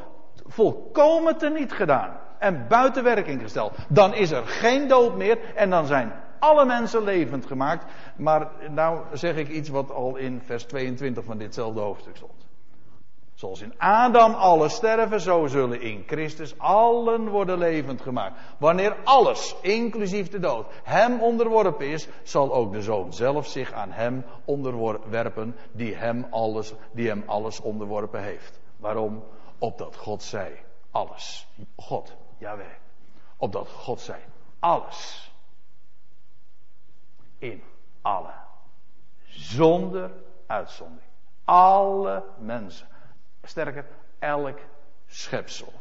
[0.49, 3.73] volkomen teniet gedaan en buiten werking gesteld.
[3.89, 7.85] Dan is er geen dood meer en dan zijn alle mensen levend gemaakt.
[8.17, 12.47] Maar nou zeg ik iets wat al in vers 22 van ditzelfde hoofdstuk stond.
[13.39, 18.41] Zoals in Adam alle sterven, zo zullen in Christus allen worden levend gemaakt.
[18.59, 23.91] Wanneer alles, inclusief de dood, hem onderworpen is, zal ook de zoon zelf zich aan
[23.93, 28.61] hem onderwerpen die hem alles, die hem alles onderworpen heeft.
[28.77, 29.23] Waarom?
[29.59, 30.59] Opdat God zei
[30.91, 31.47] alles.
[31.77, 32.67] God, Jawel.
[33.37, 34.19] Opdat God zei
[34.59, 35.33] alles.
[37.39, 37.63] In
[38.03, 38.33] alle.
[39.25, 40.11] Zonder
[40.47, 41.11] uitzondering.
[41.45, 42.87] Alle mensen.
[43.43, 43.87] Sterker,
[44.19, 44.59] elk
[45.07, 45.73] schepsel.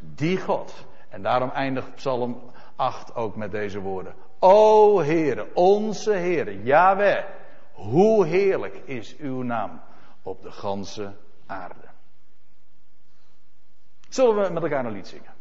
[0.00, 0.86] Die God.
[1.08, 4.14] En daarom eindigt Psalm 8 ook met deze woorden.
[4.38, 7.24] O Heere, onze Heere, Yahweh,
[7.72, 9.80] hoe heerlijk is uw naam
[10.22, 11.12] op de ganse
[11.46, 11.93] aarde.
[14.14, 15.33] Zullen we met elkaar een lied zingen?